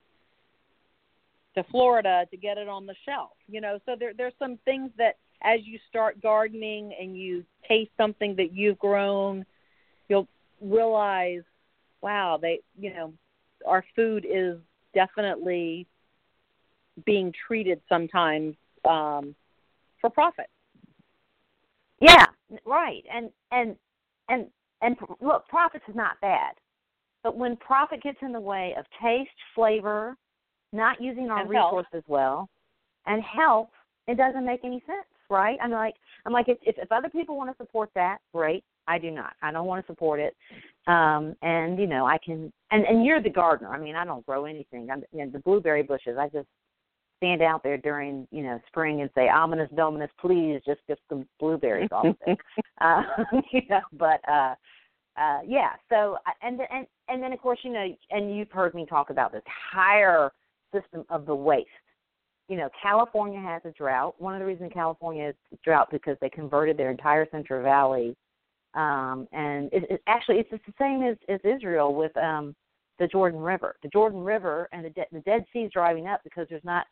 [1.58, 3.30] to Florida to get it on the shelf.
[3.48, 7.90] You know, so there there's some things that as you start gardening and you taste
[7.96, 9.44] something that you've grown,
[10.08, 10.28] you'll
[10.60, 11.42] realize,
[12.00, 13.12] wow, they you know,
[13.66, 14.58] our food is
[14.94, 15.86] definitely
[17.04, 18.54] being treated sometimes
[18.88, 19.34] um
[20.00, 20.48] for profit.
[22.00, 22.26] Yeah,
[22.64, 23.04] right.
[23.12, 23.76] And and
[24.28, 24.46] and
[24.82, 26.52] and look, profits is not bad,
[27.22, 30.16] but when profit gets in the way of taste, flavor,
[30.72, 32.48] not using our And resources well,
[33.06, 33.70] and help,
[34.06, 35.58] it doesn't make any sense, right?
[35.62, 35.94] I'm like,
[36.26, 38.64] I'm like, if if, other people want to support that, great.
[38.86, 39.34] I do not.
[39.42, 40.34] I don't want to support it.
[40.86, 42.52] Um, and you know, I can.
[42.70, 43.70] And and you're the gardener.
[43.70, 44.88] I mean, I don't grow anything.
[44.90, 46.16] I'm you know, the blueberry bushes.
[46.18, 46.48] I just
[47.18, 51.26] stand out there during you know spring and say ominous dominus please just get some
[51.40, 52.38] blueberries off of it
[52.80, 53.02] uh
[53.52, 54.54] you know but uh
[55.18, 55.70] uh, yeah.
[55.88, 59.32] So and and and then of course you know, and you've heard me talk about
[59.32, 60.30] this higher
[60.72, 61.68] system of the waste.
[62.48, 64.14] You know, California has a drought.
[64.18, 68.16] One of the reasons California is drought because they converted their entire Central Valley,
[68.74, 72.54] um, and it, it, actually it's the same as, as Israel with um,
[72.98, 73.76] the Jordan River.
[73.82, 76.86] The Jordan River and the, De- the Dead Sea is driving up because there's not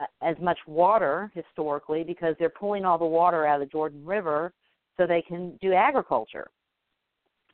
[0.00, 4.04] uh, as much water historically because they're pulling all the water out of the Jordan
[4.04, 4.52] River
[4.96, 6.50] so they can do agriculture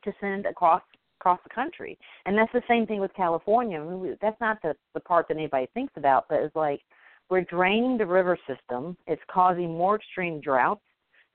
[0.03, 0.81] to send across
[1.19, 1.97] across the country.
[2.25, 3.79] And that's the same thing with California.
[3.79, 6.81] I mean, that's not the the part that anybody thinks about, but it's like
[7.29, 8.97] we're draining the river system.
[9.05, 10.81] It's causing more extreme droughts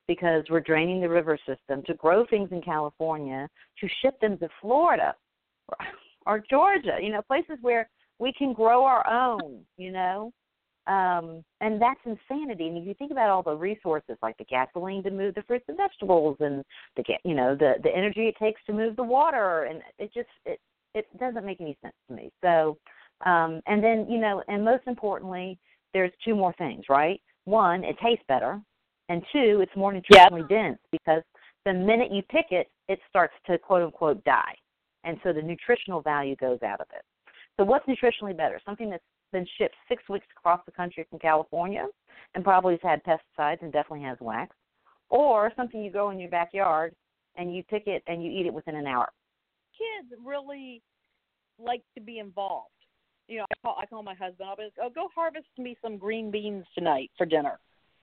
[0.08, 3.48] because we're draining the river system to grow things in California
[3.80, 5.14] to ship them to Florida
[6.26, 10.32] or Georgia, you know, places where we can grow our own, you know.
[10.86, 12.66] Um, and that's insanity.
[12.66, 15.64] And if you think about all the resources like the gasoline to move the fruits
[15.68, 16.64] and vegetables and
[16.96, 20.28] the you know, the the energy it takes to move the water and it just
[20.44, 20.60] it
[20.94, 22.30] it doesn't make any sense to me.
[22.42, 22.78] So
[23.24, 25.56] um and then, you know, and most importantly,
[25.94, 27.20] there's two more things, right?
[27.44, 28.60] One, it tastes better,
[29.08, 30.48] and two, it's more nutritionally yep.
[30.48, 31.22] dense because
[31.64, 34.54] the minute you pick it, it starts to quote unquote die
[35.04, 37.02] and so the nutritional value goes out of it.
[37.58, 38.60] So what's nutritionally better?
[38.64, 41.86] Something that's been shipped six weeks across the country from California
[42.34, 44.54] and probably has had pesticides and definitely has wax,
[45.08, 46.94] or something you grow in your backyard
[47.36, 49.08] and you pick it and you eat it within an hour.
[49.76, 50.82] Kids really
[51.58, 52.68] like to be involved.
[53.28, 54.48] You know, I call I call my husband.
[54.48, 57.58] I'll be like, "Oh, go harvest me some green beans tonight for dinner."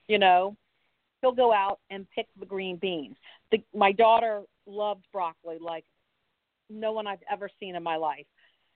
[0.08, 0.56] You know,
[1.20, 3.16] he'll go out and pick the green beans.
[3.52, 5.84] The, my daughter loves broccoli like
[6.68, 8.26] no one I've ever seen in my life.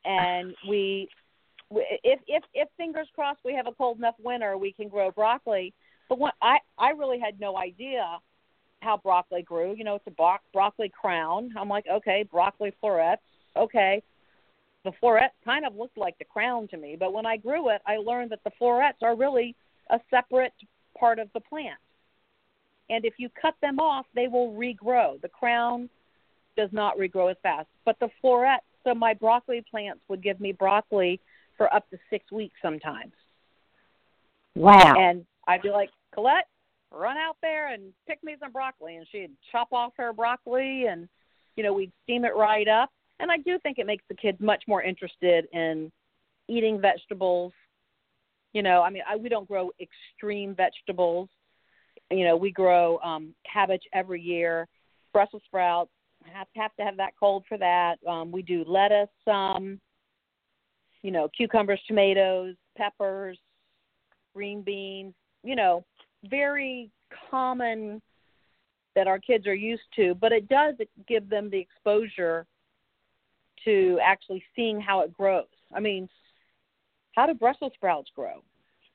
[0.05, 1.09] And we,
[2.03, 5.73] if if if fingers crossed we have a cold enough winter, we can grow broccoli.
[6.09, 8.19] But what I I really had no idea
[8.81, 9.75] how broccoli grew.
[9.75, 11.53] You know, it's a bro- broccoli crown.
[11.59, 13.23] I'm like, okay, broccoli florets.
[13.57, 14.03] Okay,
[14.85, 16.97] the florets kind of looked like the crown to me.
[16.99, 19.57] But when I grew it, I learned that the florets are really
[19.91, 20.53] a separate
[20.99, 21.79] part of the plant.
[22.91, 25.21] And if you cut them off, they will regrow.
[25.21, 25.89] The crown
[26.57, 27.69] does not regrow as fast.
[27.85, 31.19] But the floret, so my broccoli plants would give me broccoli
[31.57, 33.13] for up to six weeks sometimes.
[34.55, 34.95] Wow.
[34.99, 36.47] And I'd be like, Colette,
[36.91, 38.97] run out there and pick me some broccoli.
[38.97, 41.09] And she'd chop off her broccoli and,
[41.57, 42.91] you know, we'd steam it right up.
[43.21, 45.91] And I do think it makes the kids much more interested in
[46.49, 47.53] eating vegetables.
[48.53, 51.29] You know, I mean, I, we don't grow extreme vegetables.
[52.11, 54.69] You know, we grow um, cabbage every year,
[55.13, 55.91] Brussels sprouts,
[56.33, 57.97] have have to have that cold for that.
[58.09, 59.81] Um, we do lettuce, um,
[61.05, 63.39] you know, cucumbers, tomatoes, peppers,
[64.35, 65.15] green beans.
[65.45, 65.85] You know,
[66.25, 66.91] very
[67.31, 68.01] common
[68.97, 70.75] that our kids are used to, but it does
[71.07, 72.47] give them the exposure
[73.65, 75.45] to actually seeing how it grows.
[75.75, 76.09] I mean,
[77.13, 78.43] how do Brussels sprouts grow?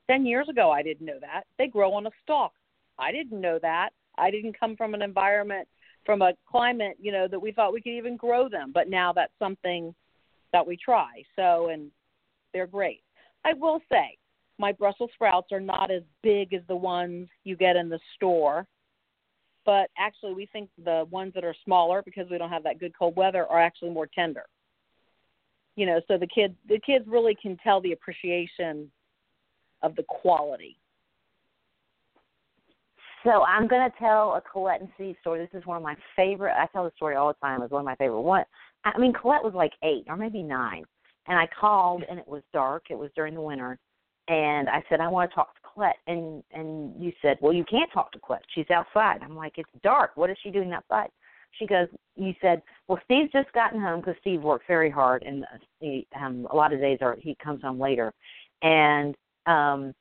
[0.10, 1.44] Ten years ago, I didn't know that.
[1.60, 2.54] They grow on a stalk.
[2.98, 3.92] I didn't know that.
[4.18, 5.68] I didn't come from an environment
[6.06, 9.14] from a climate, you know, that we thought we could even grow them, but now
[9.14, 9.94] that's something
[10.52, 11.22] that we try.
[11.36, 11.92] So, and
[12.54, 13.02] they're great.
[13.46, 14.18] I will say,
[14.58, 18.68] my Brussels sprouts are not as big as the ones you get in the store,
[19.66, 22.94] but actually, we think the ones that are smaller because we don't have that good
[22.98, 24.44] cold weather are actually more tender.
[25.76, 28.92] You know, so the kids the kids really can tell the appreciation
[29.82, 30.78] of the quality
[33.24, 35.40] so I'm going to tell a Colette and Steve story.
[35.40, 36.54] This is one of my favorite.
[36.54, 37.62] I tell the story all the time.
[37.62, 38.22] It's one of my favorite.
[38.22, 38.46] One,
[38.86, 40.86] I mean, Colette was like eight or maybe nine,
[41.30, 42.86] and I called and it was dark.
[42.90, 43.78] It was during the winter,
[44.28, 47.64] and I said I want to talk to Colette, and and you said, well, you
[47.64, 48.44] can't talk to Colette.
[48.54, 49.22] She's outside.
[49.24, 50.12] I'm like, it's dark.
[50.16, 51.10] What is she doing outside?
[51.54, 55.46] She goes, you said, well, Steve's just gotten home because Steve works very hard, and
[55.80, 58.14] he, um, a lot of days are he comes home later,
[58.62, 59.16] and
[59.46, 59.94] um,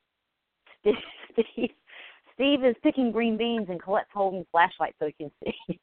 [0.81, 0.95] Steve,
[1.53, 1.69] Steve
[2.39, 5.79] Steve is picking green beans and Colette's holding flashlight so he can see.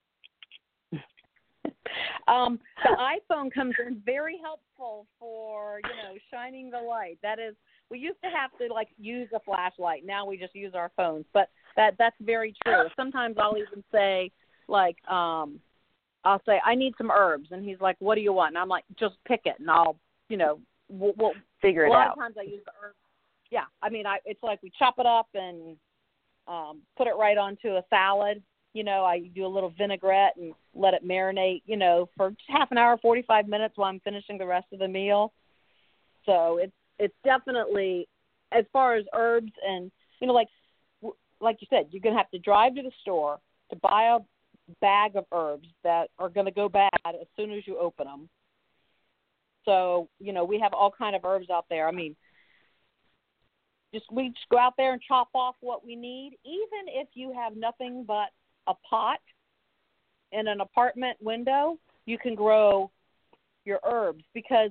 [2.29, 7.19] um, the iPhone comes in very helpful for you know shining the light.
[7.23, 7.55] That is,
[7.91, 10.05] we used to have to like use a flashlight.
[10.05, 11.25] Now we just use our phones.
[11.33, 12.85] But that that's very true.
[12.97, 14.31] Sometimes I'll even say
[14.69, 15.61] like, um,
[16.25, 18.69] I'll say I need some herbs, and he's like, "What do you want?" And I'm
[18.69, 19.97] like, "Just pick it," and I'll
[20.29, 21.91] you know we'll, we'll figure it out.
[21.91, 22.13] A lot out.
[22.13, 22.97] of times I use the herbs.
[23.51, 25.77] Yeah, I mean, I it's like we chop it up and
[26.49, 28.43] um, put it right onto a salad.
[28.77, 32.71] You know, I do a little vinaigrette and let it marinate, you know, for half
[32.71, 35.33] an hour, 45 minutes while I'm finishing the rest of the meal.
[36.27, 38.07] So it's it's definitely
[38.53, 40.49] as far as herbs and you know like
[41.41, 43.39] like you said, you're going to have to drive to the store
[43.71, 44.19] to buy a
[44.81, 48.29] bag of herbs that are going to go bad as soon as you open them.
[49.65, 51.89] So, you know, we have all kind of herbs out there.
[51.89, 52.15] I mean,
[53.95, 57.33] just we just go out there and chop off what we need, even if you
[57.33, 58.29] have nothing but
[58.67, 59.21] a pot
[60.33, 62.91] in an apartment window, you can grow
[63.65, 64.71] your herbs because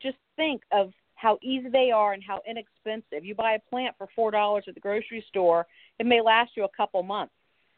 [0.00, 3.24] just think of how easy they are and how inexpensive.
[3.24, 5.66] You buy a plant for four dollars at the grocery store,
[5.98, 7.34] it may last you a couple months.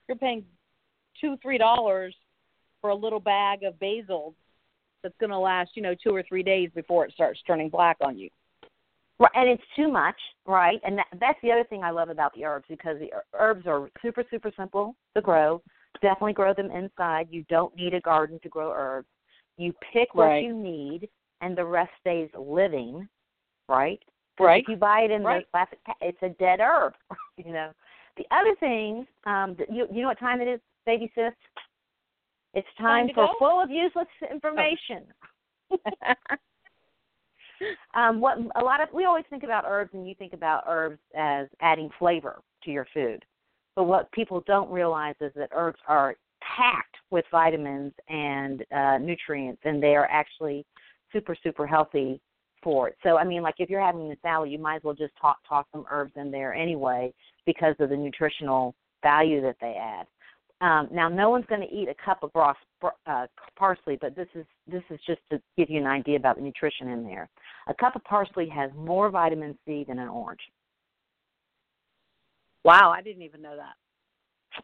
[0.09, 0.45] You're paying
[1.21, 2.15] two, three dollars
[2.81, 4.35] for a little bag of basil
[5.03, 7.97] that's going to last, you know, two or three days before it starts turning black
[8.01, 8.31] on you.
[9.21, 10.81] Right, and it's too much, right?
[10.85, 13.89] And that, that's the other thing I love about the herbs because the herbs are
[14.03, 15.63] super, super simple to grow.
[16.03, 17.29] Definitely grow them inside.
[17.31, 19.09] You don't need a garden to grow herbs.
[19.57, 20.45] You pick what Right.
[20.45, 21.09] you need,
[21.41, 23.09] and the rest stays living,
[23.69, 24.03] right?
[24.41, 24.65] Right.
[24.65, 25.45] If you buy it in Right.
[25.45, 26.95] those plastic, it's a dead herb.
[27.37, 27.73] you know.
[28.17, 31.33] The other thing, um, you you know what time it is, baby sis?
[32.55, 33.33] It's time, Time for go?
[33.33, 33.39] Oh.
[33.39, 35.07] full of useless information.
[37.95, 40.99] um, what a lot of we always think about herbs, and you think about herbs
[41.17, 43.25] as adding flavor to your food.
[43.77, 49.61] But what people don't realize is that herbs are packed with vitamins and uh, nutrients,
[49.65, 50.65] and they are actually
[51.13, 52.21] super super healthy
[52.63, 52.97] for it.
[53.03, 55.37] So I mean, like if you're having a salad, you might as well just toss
[55.49, 57.13] toss some herbs in there anyway
[57.47, 60.07] because of the nutritional value that they add.
[60.61, 62.55] Um, now, no one's going to eat a cup of raw
[63.07, 66.43] uh, parsley, but this is this is just to give you an idea about the
[66.43, 67.29] nutrition in there.
[67.67, 70.41] A cup of parsley has more vitamin C than an orange.
[72.65, 73.75] wow, I didn't even know that.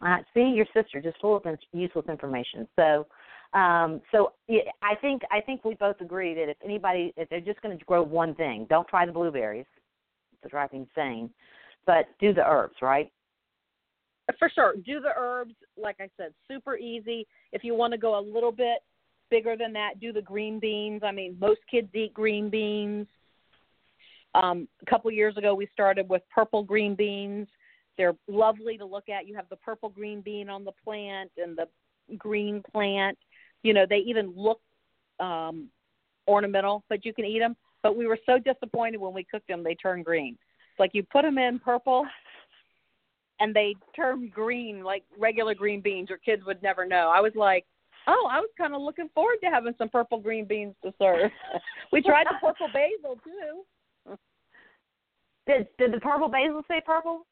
[0.06, 2.68] Uh, see, your sister just full of useless information.
[2.76, 3.06] So,
[3.52, 7.60] um, so I think I think we both agree that if anybody, if they're just
[7.60, 9.66] going to grow one thing, don't try the blueberries.
[10.42, 11.28] To drive me insane,
[11.84, 13.12] but do the herbs, right?
[14.38, 14.74] For sure.
[14.86, 17.26] Do the herbs, like I said, super easy.
[17.52, 18.78] If you want to go a little bit
[19.30, 21.02] bigger than that, do the green beans.
[21.04, 23.06] I mean, most kids eat green beans.
[24.34, 27.48] Um, a couple years ago, we started with purple green beans.
[27.96, 29.26] They're lovely to look at.
[29.26, 31.66] You have the purple green bean on the plant and the
[32.16, 33.18] green plant.
[33.62, 34.60] You know, they even look
[35.18, 35.68] um,
[36.26, 37.56] ornamental, but you can eat them.
[37.82, 40.38] But we were so disappointed when we cooked them; they turned green.
[40.78, 42.06] Like you put them in purple,
[43.40, 46.08] and they turn green like regular green beans.
[46.08, 47.10] Your kids would never know.
[47.14, 47.66] I was like,
[48.06, 51.30] oh, I was kind of looking forward to having some purple green beans to serve.
[51.92, 54.16] we tried the purple basil too.
[55.46, 57.26] Did did the purple basil say purple?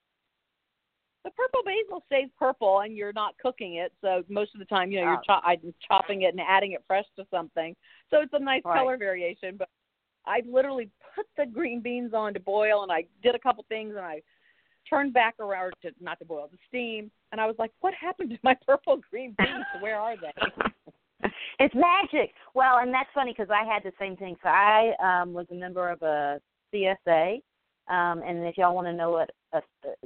[1.25, 3.93] The purple basil stays purple, and you're not cooking it.
[4.01, 5.41] So most of the time, you know, you're Oh.
[5.41, 7.77] cho- I'm chopping it and adding it fresh to something.
[8.09, 8.79] So it's a nice Right.
[8.79, 9.57] color variation.
[9.57, 9.69] But
[10.25, 13.97] I literally put the green beans on to boil, and I did a couple things,
[13.97, 14.23] and I
[14.89, 18.31] turned back around to not to boil, the steam, and I was like, what happened
[18.31, 19.65] to my purple green beans?
[19.81, 21.29] Where are they?
[21.59, 22.35] it's magic.
[22.55, 24.37] Well, and that's funny because I had the same thing.
[24.43, 26.41] So I um, was a member of a
[26.75, 27.41] CSA,
[27.89, 29.61] um, and if y'all want to know what a,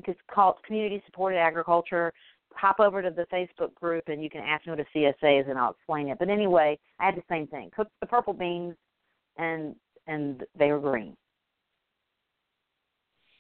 [0.07, 2.13] it's called Community Supported Agriculture,
[2.55, 5.47] hop over to the Facebook group and you can ask me what a CSA is,
[5.49, 6.19] and I'll explain it.
[6.19, 7.71] But anyway, I had the same thing.
[7.75, 8.75] Cooked the purple beans,
[9.37, 9.75] and
[10.07, 11.17] and they were green.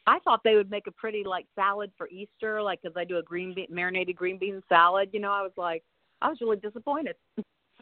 [0.07, 3.19] I thought they would make a pretty like salad for Easter, like because I do
[3.19, 5.11] a green bean marinated green bean salad.
[5.13, 5.83] You know, I was like,
[6.21, 7.17] I was really disappointed.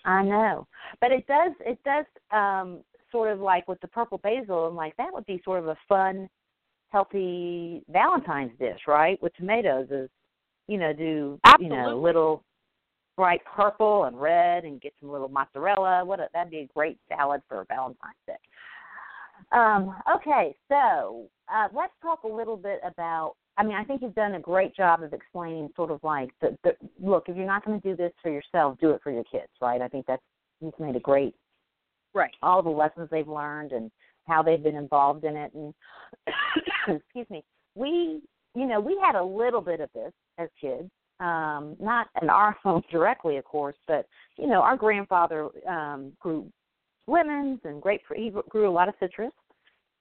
[0.05, 0.67] I know,
[1.01, 2.81] but it does it does um
[3.13, 4.67] sort of like with the purple basil.
[4.67, 6.29] I'm like that would be sort of a fun,
[6.91, 9.21] healthy Valentine's dish, right?
[9.23, 10.09] With tomatoes, is
[10.69, 12.45] you know do you know little
[13.17, 16.03] bright purple and red and get some little mozzarella.
[16.05, 18.33] What a, that'd be a great salad for Valentine's Day.
[19.53, 23.35] Um, okay, so uh, let's talk a little bit about.
[23.57, 26.57] I mean, I think you've done a great job of explaining sort of like the,
[26.65, 27.25] the look.
[27.29, 29.81] If you're not going to do this for yourself, do it for your kids, right?
[29.83, 30.23] I think that's
[30.61, 31.35] you've made a great
[32.13, 32.33] Right.
[32.43, 33.91] all the lessons they've learned and
[34.27, 35.53] how they've been involved in it.
[35.55, 35.73] And
[36.89, 38.21] excuse me, we
[38.55, 42.53] you know we had a little bit of this as kids, um, not in our
[42.63, 44.07] home directly, of course, but
[44.39, 46.51] you know our grandfather um, grew
[47.11, 48.21] lemons and grapefruit.
[48.21, 49.33] He grew a lot of citrus.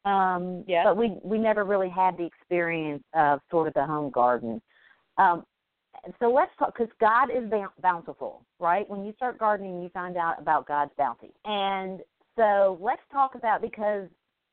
[0.05, 0.83] Um, Yeah.
[0.85, 4.61] But we we never really had the experience of sort of the home garden.
[5.17, 5.45] Um,
[6.19, 7.51] so let's talk because God is
[7.81, 8.89] bountiful, right?
[8.89, 11.99] When you start gardening, you find out about God's bounty, and
[12.37, 14.07] so let's talk about because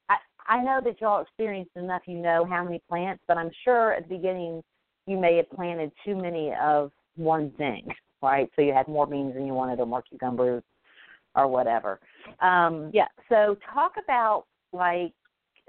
[0.08, 0.16] I
[0.48, 2.02] I know that y'all experienced enough.
[2.06, 4.62] You know how many plants, but I'm sure at the beginning
[5.06, 7.86] you may have planted too many of one thing,
[8.20, 8.50] right?
[8.56, 10.64] So you had more beans than you wanted, or more cucumbers,
[11.36, 12.00] or whatever.
[12.40, 13.08] Um, Yeah.
[13.28, 15.12] So talk about like,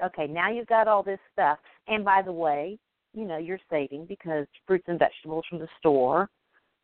[0.04, 2.78] okay, now you've got all this stuff, and by the way,
[3.14, 6.30] you know you're saving because fruits and vegetables from the store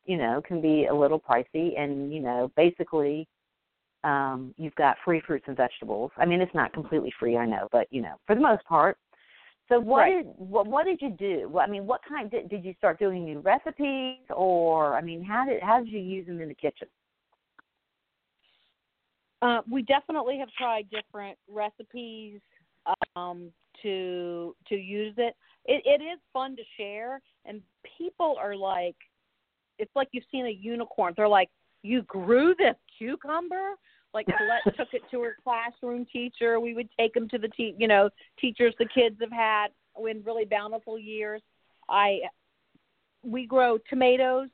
[0.06, 3.28] you know, can be a little pricey and, you know, basically
[4.04, 6.12] um you've got free fruits and vegetables.
[6.18, 8.98] I mean, it's not completely free, I know, but you know, for the most part.
[9.70, 10.26] So what Right.
[10.26, 11.48] did what, what did you do?
[11.50, 15.24] Well, I mean, what kind did did you start doing new recipes or I mean,
[15.24, 16.90] how did how did you use them in the kitchen?
[19.44, 22.40] Uh, we definitely have tried different recipes
[23.18, 25.36] um, to to use it.
[25.66, 25.84] it.
[25.86, 27.62] It is fun to share, and
[27.98, 28.96] people are like,
[29.80, 31.14] it's like you've seen a unicorn.
[31.18, 31.50] They're like,
[31.82, 33.72] you grew this cucumber.
[34.14, 36.62] Like Colette took it to her classroom teacher.
[36.62, 39.68] We would take them to the te- you know teachers the kids have had
[40.10, 41.42] in really bountiful years.
[41.90, 42.20] I
[43.24, 44.48] we grow tomatoes.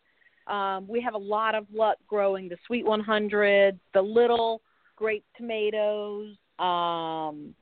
[0.47, 4.63] Um, we have a lot of luck growing the sweet 100, the little
[4.99, 7.55] grape tomatoes, um,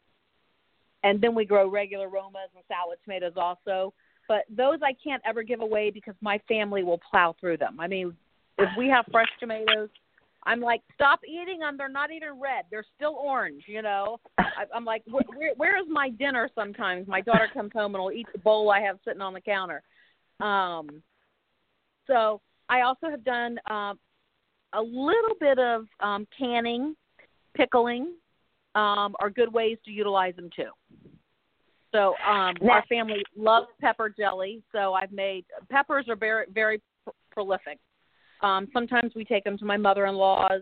[1.03, 3.93] and then we grow regular Romas and salad tomatoes also.
[4.27, 7.79] But those I can't ever give away because my family will plow through them.
[7.79, 8.13] I mean,
[8.57, 9.89] if we have fresh tomatoes,
[10.43, 11.77] I'm like, stop eating them.
[11.77, 12.65] They're not even red.
[12.71, 13.63] They're still orange.
[13.67, 14.19] You know.
[14.39, 16.49] I, I'm like, where, where, where is my dinner?
[16.55, 19.41] Sometimes my daughter comes home and will eat the bowl I have sitting on the
[19.41, 19.83] counter.
[20.39, 21.03] Um,
[22.07, 23.99] so I also have done um,
[24.73, 26.95] a little bit of um, canning,
[27.58, 28.14] pickling,
[28.76, 30.70] um, are good ways to utilize them too.
[31.91, 36.82] So um, Now- our family loves pepper jelly, so I've made peppers are very very
[37.03, 37.80] pr- prolific.
[38.41, 40.62] Um, sometimes we take them to my mother-in-law's,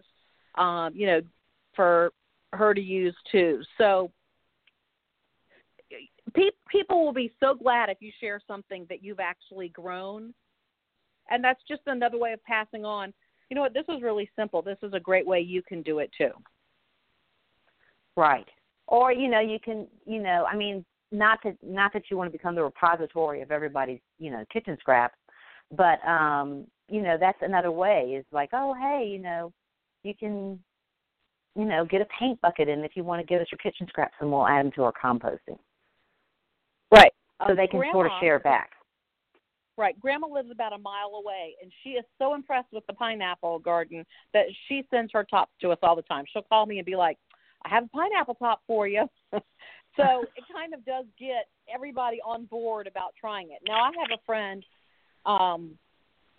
[0.55, 1.21] um, you know,
[1.75, 2.13] for
[2.53, 3.61] her to use too.
[3.77, 4.11] So
[6.33, 10.33] pe- people will be so glad if you share something that you've actually grown,
[11.29, 13.13] and that's just another way of passing on.
[13.49, 13.73] You know what?
[13.73, 14.61] This is really simple.
[14.61, 16.31] This is a great way you can do it too.
[18.15, 18.47] Right.
[18.87, 22.31] Or you know, you can you know, I mean, not that not that you want
[22.31, 25.15] to become the repository of everybody's you know kitchen scraps,
[25.75, 28.15] but um, you know that's another way.
[28.17, 29.51] Is like, oh hey, you know,
[30.03, 30.59] you can
[31.55, 33.87] you know get a paint bucket in if you want to give us your kitchen
[33.87, 35.59] scraps, and we'll add them to our composting,
[36.91, 37.11] Right.
[37.47, 38.71] so they can sort of share back.
[39.77, 39.99] Right.
[39.99, 44.05] Grandma lives about a mile away, and she is so impressed with the pineapple garden
[44.33, 46.23] that she sends her tops to us all the time.
[46.31, 47.17] She'll call me and be like,
[47.65, 49.09] I have a pineapple top for you.
[49.33, 49.41] so
[50.35, 53.59] it kind of does get everybody on board about trying it.
[53.67, 54.63] Now, I have a friend
[55.25, 55.71] um,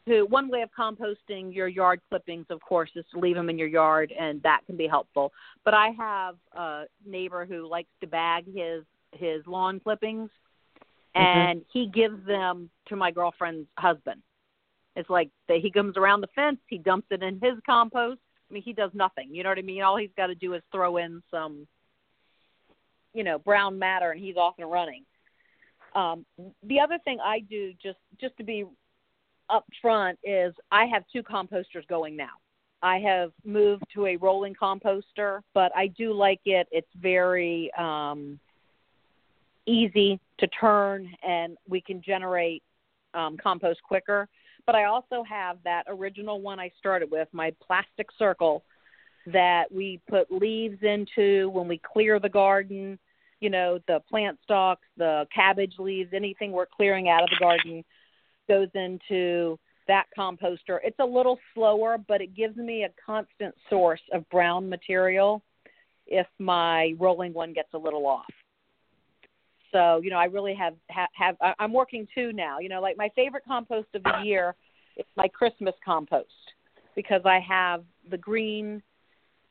[0.06, 3.58] who, one way of composting your yard clippings, of course, is to leave them in
[3.58, 5.32] your yard, and that can be helpful.
[5.64, 10.30] But I have a neighbor who likes to bag his his lawn clippings
[11.16, 14.22] and he gives them to my girlfriend's husband.
[14.94, 18.20] It's like that he comes around the fence, he dumps it in his compost.
[18.48, 19.34] I mean, he does nothing.
[19.34, 19.82] You know what I mean?
[19.82, 21.66] All he's got to do is throw in some,
[23.12, 25.04] you know, brown matter, and he's off and running.
[25.94, 26.24] Um,
[26.62, 28.64] the other thing I do, just just to be
[29.50, 32.34] upfront, is I have two composters going now.
[32.82, 36.68] I have moved to a rolling composter, but I do like it.
[36.70, 38.38] It's very um,
[39.66, 42.62] easy to turn and we can generate
[43.14, 44.28] um, compost quicker.
[44.66, 48.64] But I also have that original one I started with, my plastic circle
[49.26, 52.98] that we put leaves into when we clear the garden,
[53.40, 57.84] you know, the plant stalks, the cabbage leaves, anything we're clearing out of the garden
[58.48, 59.58] goes into
[59.88, 60.78] that composter.
[60.82, 65.42] It's a little slower, but it gives me a constant source of brown material
[66.06, 68.26] if my rolling one gets a little off.
[69.76, 72.60] So you know, I really have have, have I'm working two now.
[72.60, 74.54] You know, like my favorite compost of the year
[74.96, 76.30] is my Christmas compost
[76.94, 78.82] because I have the green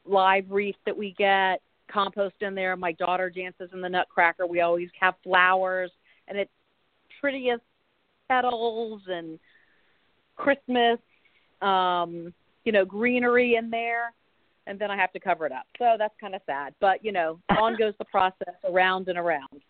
[0.04, 1.62] live wreath that we get
[1.92, 2.76] compost in there.
[2.76, 4.48] My daughter dances in the Nutcracker.
[4.48, 5.92] We always have flowers,
[6.28, 6.52] and it's
[7.22, 7.62] prettiest
[8.28, 9.38] petals and
[10.38, 10.98] Christmas,
[11.62, 14.12] um, you know, greenery in there.
[14.66, 15.68] And then I have to cover it up.
[15.78, 16.74] So that's kind of sad.
[16.82, 19.62] But, you know, on goes the process around and around.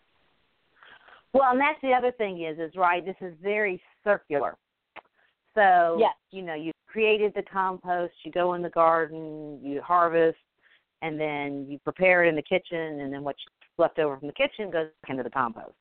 [1.36, 3.04] Well, and that's the other thing is, is right.
[3.04, 4.56] This is very circular.
[5.54, 6.14] So Yes.
[6.30, 8.14] you know, you created the compost.
[8.24, 10.38] You go in the garden, you harvest,
[11.02, 13.42] and then you prepare it in the kitchen, and then what's
[13.76, 15.74] left over from the kitchen goes back into the compost.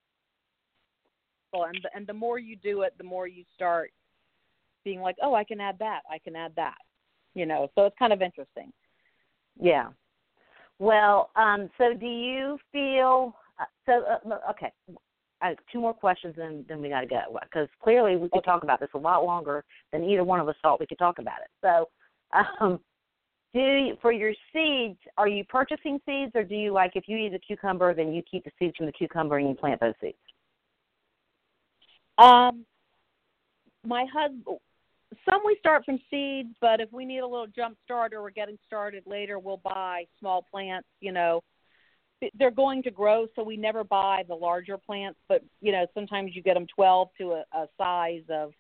[1.54, 3.92] Well, and the, and the more you do it, the more you start
[4.84, 6.02] being like, oh, I can add that.
[6.12, 6.78] I can add that.
[7.34, 8.74] You know, so it's kind of interesting.
[9.60, 9.88] Yeah.
[10.80, 13.36] Well, um, so do you feel?
[13.60, 14.74] Uh, so uh, okay,
[15.42, 18.64] uh, two more questions, and then we got to go because clearly we could talk
[18.64, 21.40] about this a lot longer than either one of us thought we could talk about
[21.42, 21.50] it.
[21.62, 21.90] So,
[22.60, 22.80] um,
[23.54, 27.18] do you, for your seeds, are you purchasing seeds, or do you like if you
[27.18, 29.94] eat a cucumber, then you keep the seeds from the cucumber and you plant those
[30.02, 30.18] seeds?
[32.18, 32.66] Um,
[33.86, 34.58] my husband.
[35.30, 38.30] some we start from seeds, but if we need a little jump start or we're
[38.30, 40.88] getting started later, we'll buy small plants.
[41.00, 41.42] You know,
[42.38, 45.20] they're going to grow, so we never buy the larger plants.
[45.28, 48.54] But you know, sometimes you get them 12 to a, a size of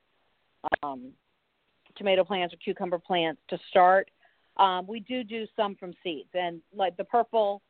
[0.83, 1.11] um,
[1.95, 4.09] tomato plants or cucumber plants to start.
[4.57, 7.61] Um, we do do some from seeds, and like the purple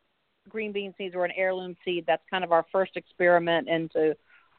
[0.50, 2.06] green bean seeds were an heirloom seed.
[2.08, 4.16] That's kind of our first experiment into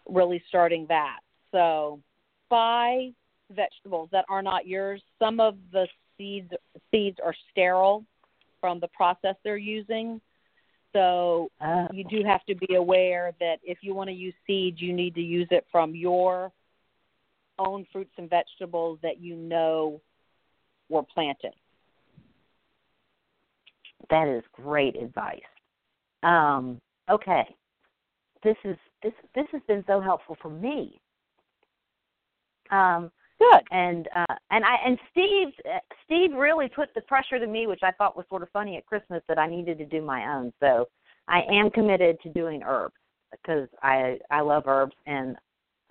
[0.09, 1.21] really starting that.
[1.53, 2.01] So
[2.49, 3.11] buy
[3.51, 5.01] vegetables that are not yours.
[5.19, 5.87] Some of the
[6.19, 6.51] seeds
[6.91, 8.05] seeds are sterile
[8.61, 10.21] from the process they're using.
[10.97, 14.81] So uh, you do have to be aware that if you want to use seeds,
[14.81, 16.51] you need to use it from your
[17.59, 20.01] own fruits and vegetables that you know
[20.89, 21.53] were planted.
[24.09, 25.41] That is great advice.
[26.23, 26.81] Um,
[27.11, 27.45] okay,
[28.43, 30.99] this is this this has been so helpful for me.
[32.71, 33.63] Um, Good.
[33.71, 35.49] And uh, and I and Steve
[36.05, 38.87] Steve really put the pressure to me, which I thought was sort of funny at
[38.87, 40.53] Christmas that I needed to do my own.
[40.61, 40.89] So
[41.29, 42.95] I am committed to doing herbs
[43.33, 45.37] because I I love herbs and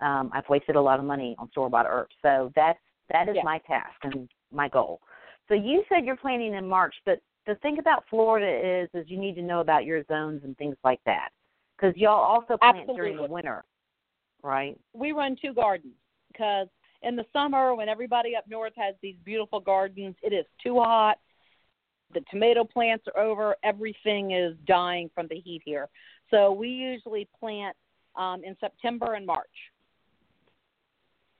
[0.00, 2.14] um, I've wasted a lot of money on store bought herbs.
[2.22, 2.78] So that's
[3.12, 3.42] that is yeah.
[3.44, 5.00] my task and my goal.
[5.48, 9.18] So you said you're planting in March, but the thing about Florida is is you
[9.18, 11.28] need to know about your zones and things like that
[11.76, 12.96] because y'all also plant Absolutely.
[12.96, 13.64] during the winter,
[14.42, 14.78] right?
[14.92, 15.94] We run two gardens
[16.32, 16.68] because
[17.06, 21.18] in the summer when everybody up north has these beautiful gardens, it is too hot.
[22.12, 23.56] The tomato plants are over.
[23.62, 25.88] Everything is dying from the heat here.
[26.30, 27.76] So we usually plant
[28.16, 29.46] um, in September and March.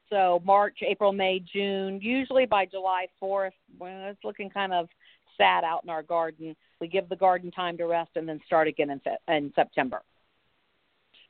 [0.08, 2.00] So March, April, May, June.
[2.00, 4.88] Usually by July 4th, when it's looking kind of
[5.36, 8.68] sad out in our garden, we give the garden time to rest and then start
[8.68, 9.00] again in,
[9.34, 10.02] in September.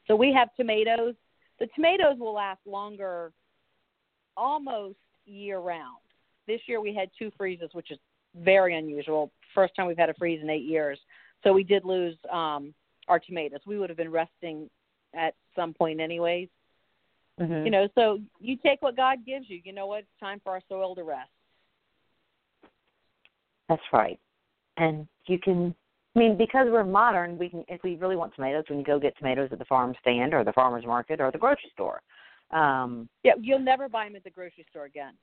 [0.06, 1.14] So we have tomatoes.
[1.58, 3.32] The tomatoes will last longer
[4.36, 5.98] almost year round.
[6.46, 7.98] This year we had two freezes, which is
[8.42, 9.30] very unusual.
[9.54, 10.98] First time we've had a freeze in eight years.
[11.42, 12.74] So we did lose um,
[13.08, 13.60] our tomatoes.
[13.66, 14.68] We would have been resting
[15.14, 16.48] at some point anyways.
[17.40, 17.66] Mm-hmm.
[17.66, 19.60] You know, so you take what God gives you.
[19.62, 20.00] You know what?
[20.00, 21.30] It's time for our soil to rest.
[23.68, 24.18] That's right.
[24.76, 25.74] And you can
[26.14, 28.98] I mean, because we're modern, we can if we really want tomatoes, we can go
[28.98, 32.00] get tomatoes at the farm stand or the farmer's market or the grocery store.
[32.50, 35.14] Um, yeah, you'll never buy them at the grocery store again.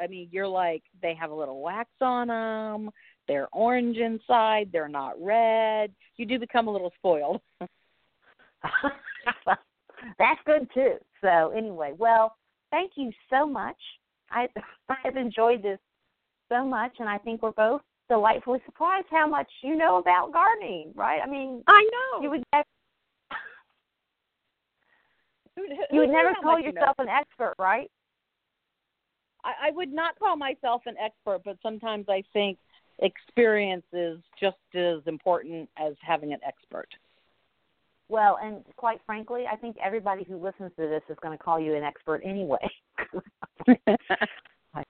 [0.00, 2.90] I mean, you're like they have a little wax on them.
[3.26, 4.70] They're orange inside.
[4.72, 5.92] They're not red.
[6.16, 7.40] You do become a little spoiled.
[10.18, 10.94] That's good too.
[11.20, 12.36] So anyway, well,
[12.70, 13.76] thank you so much.
[14.30, 14.48] I
[15.04, 15.78] I've enjoyed this
[16.48, 20.92] so much, and I think we're both delightfully surprised how much you know about gardening.
[20.94, 21.20] Right?
[21.22, 22.64] I mean, I know you would never
[25.90, 27.10] you would never call yourself you know?
[27.12, 27.90] an expert, right?
[29.44, 32.58] I, I would not call myself an expert, but sometimes I think
[33.00, 36.88] experience is just as important as having an expert.
[38.08, 41.60] Well, and quite frankly, I think everybody who listens to this is going to call
[41.60, 42.56] you an expert anyway.
[44.74, 44.88] like,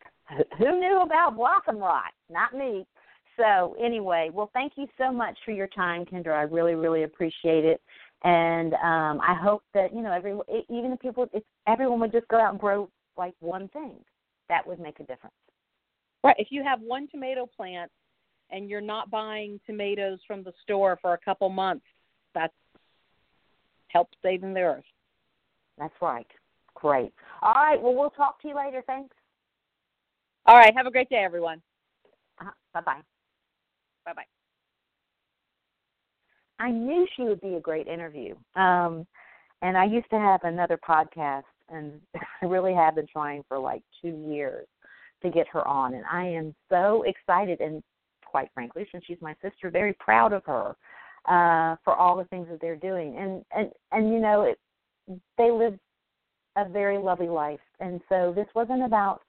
[0.56, 2.12] who knew about blossom rot?
[2.30, 2.86] Not me.
[3.36, 6.34] So, anyway, well, thank you so much for your time, Kendra.
[6.34, 7.80] I really, really appreciate it
[8.24, 10.32] and um, I hope that you know every
[10.68, 13.94] even if people if everyone would just go out and grow like one thing,
[14.48, 15.34] that would make a difference.
[16.24, 16.36] Right.
[16.38, 17.90] If you have one tomato plant
[18.50, 21.84] and you're not buying tomatoes from the store for a couple months,
[22.34, 22.54] that's
[23.88, 24.84] help saving the earth.
[25.78, 26.26] That's right.
[26.74, 27.12] Great.
[27.42, 27.80] All right.
[27.80, 28.82] Well, we'll talk to you later.
[28.86, 29.14] Thanks.
[30.46, 30.74] All right.
[30.76, 31.62] Have a great day, everyone.
[32.40, 32.50] Uh-huh.
[32.74, 33.00] Bye bye.
[34.04, 34.37] Bye bye.
[36.58, 38.34] I knew she would be a great interview.
[38.56, 39.06] Um,
[39.62, 42.00] and I used to have another podcast, and
[42.42, 44.66] I really have been trying for like two years
[45.22, 45.94] to get her on.
[45.94, 47.82] And I am so excited, and
[48.24, 50.76] quite frankly, since she's my sister, very proud of her
[51.26, 53.16] uh, for all the things that they're doing.
[53.16, 54.58] And and and you know, it,
[55.36, 55.78] they live
[56.56, 59.22] a very lovely life, and so this wasn't about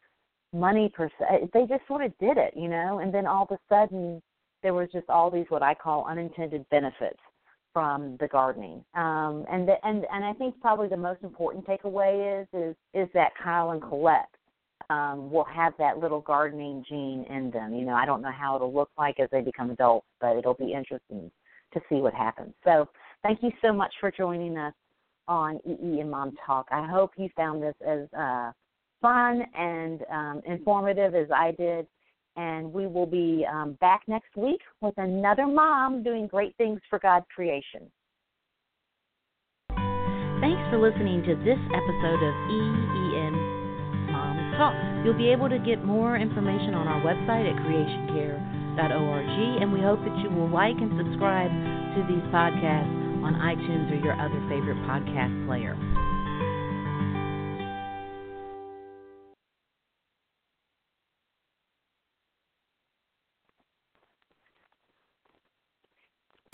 [0.53, 1.49] money per se.
[1.53, 2.99] They just sort of did it, you know.
[2.99, 4.21] And then all of a sudden,
[4.63, 7.19] there was just all these what I call unintended benefits
[7.73, 8.83] from the gardening.
[8.95, 13.09] Um, and the, and and I think probably the most important takeaway is is is
[13.13, 14.29] that Kyle and Colette
[14.89, 17.73] um, will have that little gardening gene in them.
[17.73, 20.55] You know, I don't know how it'll look like as they become adults, but it'll
[20.55, 21.31] be interesting
[21.73, 22.53] to see what happens.
[22.63, 22.87] So
[23.21, 24.73] thank you so much for joining us
[25.27, 26.67] on EEN Mom Talk.
[26.71, 28.51] I hope you found this as uh,
[29.01, 31.85] fun and um, informative as I did
[32.39, 36.97] and we will be um, back next week with another mom doing great things for
[36.99, 37.91] God's creation.
[40.39, 43.35] Thanks for listening to this episode of EEN
[44.15, 44.71] Moms Talk.
[45.03, 49.27] You'll be able to get more information on our website at creationcare.org,
[49.61, 53.99] and we hope that you will like and subscribe to these podcasts on iTunes or
[53.99, 55.75] your other favorite podcast player.